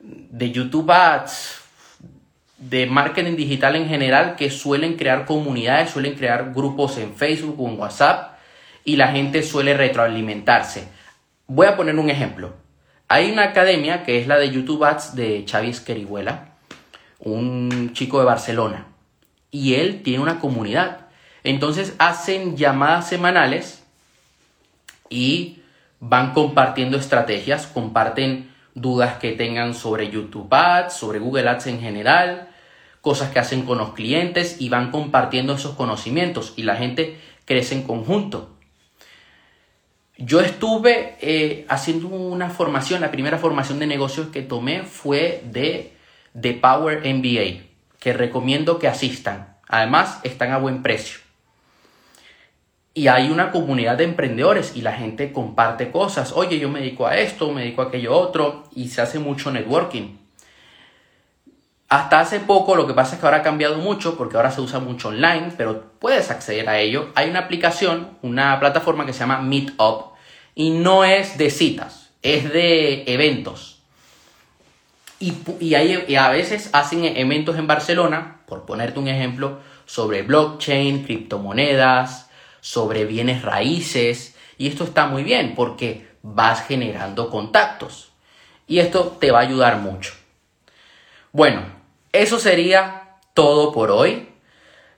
de 0.00 0.50
YouTube 0.50 0.90
Ads, 0.90 1.63
de 2.58 2.86
marketing 2.86 3.36
digital 3.36 3.76
en 3.76 3.88
general 3.88 4.36
que 4.36 4.50
suelen 4.50 4.96
crear 4.96 5.26
comunidades, 5.26 5.90
suelen 5.90 6.14
crear 6.14 6.52
grupos 6.54 6.98
en 6.98 7.14
Facebook 7.14 7.60
o 7.60 7.68
en 7.68 7.78
WhatsApp 7.78 8.38
y 8.84 8.96
la 8.96 9.08
gente 9.08 9.42
suele 9.42 9.74
retroalimentarse. 9.74 10.88
Voy 11.46 11.66
a 11.66 11.76
poner 11.76 11.98
un 11.98 12.10
ejemplo. 12.10 12.54
Hay 13.08 13.30
una 13.30 13.44
academia 13.44 14.04
que 14.04 14.20
es 14.20 14.26
la 14.26 14.38
de 14.38 14.50
YouTube 14.50 14.84
Ads 14.84 15.14
de 15.14 15.44
Xavi 15.48 15.70
Esquerihuela, 15.70 16.54
un 17.18 17.92
chico 17.92 18.18
de 18.18 18.24
Barcelona, 18.24 18.86
y 19.50 19.74
él 19.74 20.02
tiene 20.02 20.22
una 20.22 20.38
comunidad. 20.38 21.08
Entonces 21.42 21.94
hacen 21.98 22.56
llamadas 22.56 23.08
semanales 23.08 23.84
y 25.10 25.60
van 26.00 26.32
compartiendo 26.32 26.96
estrategias, 26.96 27.66
comparten 27.66 28.53
dudas 28.74 29.18
que 29.18 29.32
tengan 29.32 29.74
sobre 29.74 30.10
YouTube 30.10 30.52
Ads, 30.52 30.94
sobre 30.94 31.18
Google 31.18 31.48
Ads 31.48 31.68
en 31.68 31.80
general, 31.80 32.48
cosas 33.00 33.30
que 33.30 33.38
hacen 33.38 33.64
con 33.64 33.78
los 33.78 33.94
clientes 33.94 34.56
y 34.60 34.68
van 34.68 34.90
compartiendo 34.90 35.54
esos 35.54 35.74
conocimientos 35.76 36.54
y 36.56 36.62
la 36.62 36.76
gente 36.76 37.18
crece 37.44 37.74
en 37.74 37.82
conjunto. 37.82 38.50
Yo 40.16 40.40
estuve 40.40 41.16
eh, 41.20 41.66
haciendo 41.68 42.08
una 42.08 42.48
formación, 42.48 43.00
la 43.00 43.10
primera 43.10 43.38
formación 43.38 43.78
de 43.80 43.86
negocios 43.86 44.28
que 44.28 44.42
tomé 44.42 44.84
fue 44.84 45.42
de, 45.50 45.92
de 46.34 46.54
Power 46.54 47.00
MBA, 47.04 47.64
que 47.98 48.12
recomiendo 48.12 48.78
que 48.78 48.86
asistan. 48.86 49.56
Además, 49.66 50.20
están 50.22 50.52
a 50.52 50.58
buen 50.58 50.82
precio. 50.82 51.23
Y 52.94 53.08
hay 53.08 53.30
una 53.30 53.50
comunidad 53.50 53.98
de 53.98 54.04
emprendedores 54.04 54.76
y 54.76 54.82
la 54.82 54.92
gente 54.92 55.32
comparte 55.32 55.90
cosas. 55.90 56.32
Oye, 56.32 56.60
yo 56.60 56.68
me 56.68 56.78
dedico 56.80 57.06
a 57.06 57.18
esto, 57.18 57.50
me 57.50 57.62
dedico 57.62 57.82
a 57.82 57.86
aquello 57.86 58.16
otro 58.16 58.64
y 58.74 58.88
se 58.88 59.02
hace 59.02 59.18
mucho 59.18 59.50
networking. 59.50 60.16
Hasta 61.88 62.20
hace 62.20 62.40
poco, 62.40 62.76
lo 62.76 62.86
que 62.86 62.94
pasa 62.94 63.14
es 63.14 63.20
que 63.20 63.26
ahora 63.26 63.38
ha 63.38 63.42
cambiado 63.42 63.76
mucho 63.78 64.16
porque 64.16 64.36
ahora 64.36 64.50
se 64.50 64.60
usa 64.60 64.80
mucho 64.80 65.08
online, 65.08 65.52
pero 65.56 65.92
puedes 65.98 66.30
acceder 66.30 66.68
a 66.68 66.78
ello. 66.78 67.10
Hay 67.14 67.28
una 67.30 67.40
aplicación, 67.40 68.16
una 68.22 68.58
plataforma 68.58 69.06
que 69.06 69.12
se 69.12 69.20
llama 69.20 69.40
Meetup 69.40 70.14
y 70.54 70.70
no 70.70 71.04
es 71.04 71.36
de 71.36 71.50
citas, 71.50 72.10
es 72.22 72.52
de 72.52 73.04
eventos. 73.06 73.82
Y, 75.20 75.34
y, 75.60 75.74
a 75.74 76.30
veces 76.30 76.70
hacen 76.72 77.04
eventos 77.04 77.56
en 77.56 77.66
Barcelona, 77.66 78.40
por 78.46 78.66
ponerte 78.66 78.98
un 78.98 79.08
ejemplo, 79.08 79.60
sobre 79.86 80.22
blockchain, 80.22 81.04
criptomonedas, 81.04 82.23
sobre 82.64 83.04
bienes 83.04 83.42
raíces 83.42 84.34
Y 84.56 84.68
esto 84.68 84.84
está 84.84 85.06
muy 85.06 85.22
bien 85.22 85.54
porque 85.54 86.08
vas 86.22 86.66
generando 86.66 87.28
contactos. 87.28 88.12
Y 88.66 88.78
esto 88.78 89.18
te 89.20 89.30
va 89.30 89.40
a 89.40 89.42
ayudar 89.42 89.76
mucho. 89.76 90.14
Bueno, 91.32 91.60
eso 92.12 92.38
sería 92.38 93.18
todo 93.34 93.70
por 93.70 93.90
hoy. 93.90 94.28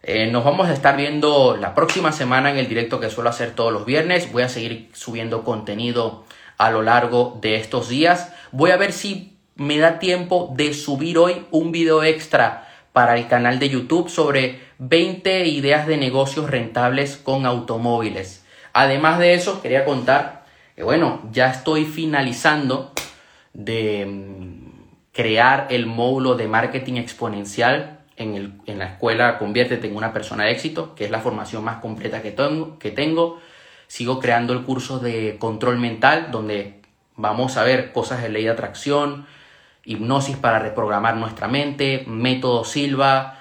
Eh, 0.05 0.31
nos 0.31 0.45
vamos 0.45 0.69
a 0.69 0.75
estar 0.75 0.97
viendo 0.97 1.57
la 1.57 1.75
próxima 1.75 2.13
semana 2.13 2.53
en 2.53 2.59
el 2.59 2.69
directo 2.69 3.01
que 3.01 3.11
suelo 3.11 3.31
hacer 3.31 3.57
todos 3.57 3.73
los 3.73 3.85
viernes. 3.85 4.31
Voy 4.31 4.45
a 4.45 4.49
seguir 4.49 4.89
subiendo 4.93 5.43
contenido 5.43 6.25
a 6.59 6.71
lo 6.71 6.83
largo 6.83 7.37
de 7.41 7.57
estos 7.57 7.89
días. 7.89 8.33
Voy 8.53 8.71
a 8.71 8.77
ver 8.77 8.93
si 8.93 9.39
me 9.57 9.79
da 9.79 9.99
tiempo 9.99 10.53
de 10.55 10.73
subir 10.73 11.19
hoy 11.19 11.47
un 11.51 11.73
video 11.73 12.05
extra 12.05 12.66
para 12.97 13.19
el 13.19 13.29
canal 13.29 13.59
de 13.59 13.69
YouTube 13.69 14.09
sobre 14.09 14.59
20 14.79 15.49
ideas 15.49 15.87
de 15.87 15.99
negocios 15.99 16.49
rentables 16.49 17.19
con 17.19 17.45
automóviles. 17.45 18.43
Además 18.73 19.19
de 19.19 19.35
eso, 19.35 19.61
quería 19.61 19.85
contar 19.85 20.47
que 20.75 20.83
bueno, 20.83 21.21
ya 21.31 21.51
estoy 21.51 21.85
finalizando 21.85 22.93
de 23.53 24.07
mm, 24.07 25.13
crear 25.13 25.67
el 25.69 25.85
módulo 25.85 26.37
de 26.37 26.49
marketing 26.49 26.95
exponencial 26.95 28.01
en, 28.17 28.63
la 28.65 28.87
escuela 28.87 29.37
Conviértete 29.37 29.89
en 29.89 29.95
una 29.95 30.15
persona 30.15 30.45
de 30.45 30.53
éxito, 30.53 30.95
que 30.95 31.05
es 31.05 31.11
la 31.11 31.21
formación 31.21 31.63
más 31.65 31.83
completa 31.83 32.23
que 32.23 32.31
tengo, 32.31 32.79
que 32.79 32.93
tengo. 32.93 33.43
Sigo 33.89 34.21
creando 34.21 34.55
el 34.55 34.63
curso 34.63 35.01
de 35.01 35.37
control 35.39 35.79
mental, 35.79 36.29
donde 36.31 36.81
vamos 37.15 37.59
a 37.59 37.63
ver 37.63 37.93
cosas 37.93 38.23
de 38.23 38.31
ley 38.31 38.45
de 38.45 38.51
atracción, 38.53 39.27
hipnosis 39.87 40.37
para 40.37 40.59
reprogramar 40.59 41.17
nuestra 41.17 41.49
mente, 41.49 42.05
método 42.07 42.65
Silva. 42.65 43.39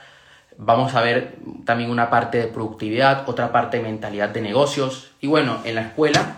Vamos 0.57 0.95
a 0.95 1.01
ver 1.01 1.35
también 1.65 1.89
una 1.89 2.09
parte 2.09 2.37
de 2.37 2.47
productividad, 2.47 3.27
otra 3.27 3.51
parte 3.51 3.77
de 3.77 3.83
mentalidad 3.83 4.29
de 4.29 4.41
negocios. 4.41 5.11
Y 5.19 5.27
bueno, 5.27 5.59
en 5.65 5.75
la 5.75 5.81
escuela 5.81 6.37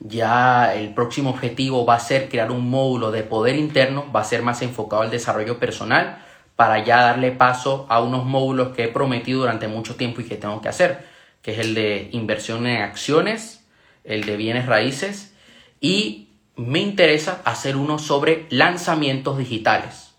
ya 0.00 0.74
el 0.74 0.92
próximo 0.92 1.30
objetivo 1.30 1.86
va 1.86 1.94
a 1.94 2.00
ser 2.00 2.28
crear 2.28 2.50
un 2.50 2.68
módulo 2.68 3.10
de 3.10 3.22
poder 3.22 3.56
interno, 3.56 4.10
va 4.14 4.20
a 4.20 4.24
ser 4.24 4.42
más 4.42 4.62
enfocado 4.62 5.02
al 5.02 5.10
desarrollo 5.10 5.58
personal 5.58 6.18
para 6.56 6.84
ya 6.84 7.00
darle 7.00 7.32
paso 7.32 7.86
a 7.88 8.00
unos 8.00 8.24
módulos 8.24 8.74
que 8.74 8.84
he 8.84 8.88
prometido 8.88 9.40
durante 9.40 9.66
mucho 9.66 9.96
tiempo 9.96 10.20
y 10.20 10.24
que 10.24 10.36
tengo 10.36 10.60
que 10.60 10.68
hacer, 10.68 11.06
que 11.42 11.52
es 11.52 11.58
el 11.58 11.74
de 11.74 12.08
inversión 12.12 12.66
en 12.66 12.82
acciones, 12.82 13.64
el 14.04 14.24
de 14.24 14.36
bienes 14.36 14.66
raíces 14.66 15.34
y 15.80 16.23
me 16.56 16.80
interesa 16.80 17.40
hacer 17.44 17.76
uno 17.76 17.98
sobre 17.98 18.46
lanzamientos 18.50 19.38
digitales. 19.38 20.14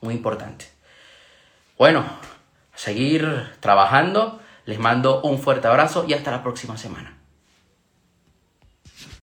Muy 0.00 0.14
importante. 0.14 0.66
Bueno, 1.78 2.04
seguir 2.74 3.50
trabajando. 3.60 4.40
Les 4.66 4.78
mando 4.78 5.20
un 5.22 5.38
fuerte 5.38 5.66
abrazo 5.66 6.04
y 6.06 6.12
hasta 6.12 6.30
la 6.30 6.42
próxima 6.42 6.76
semana. 6.76 7.19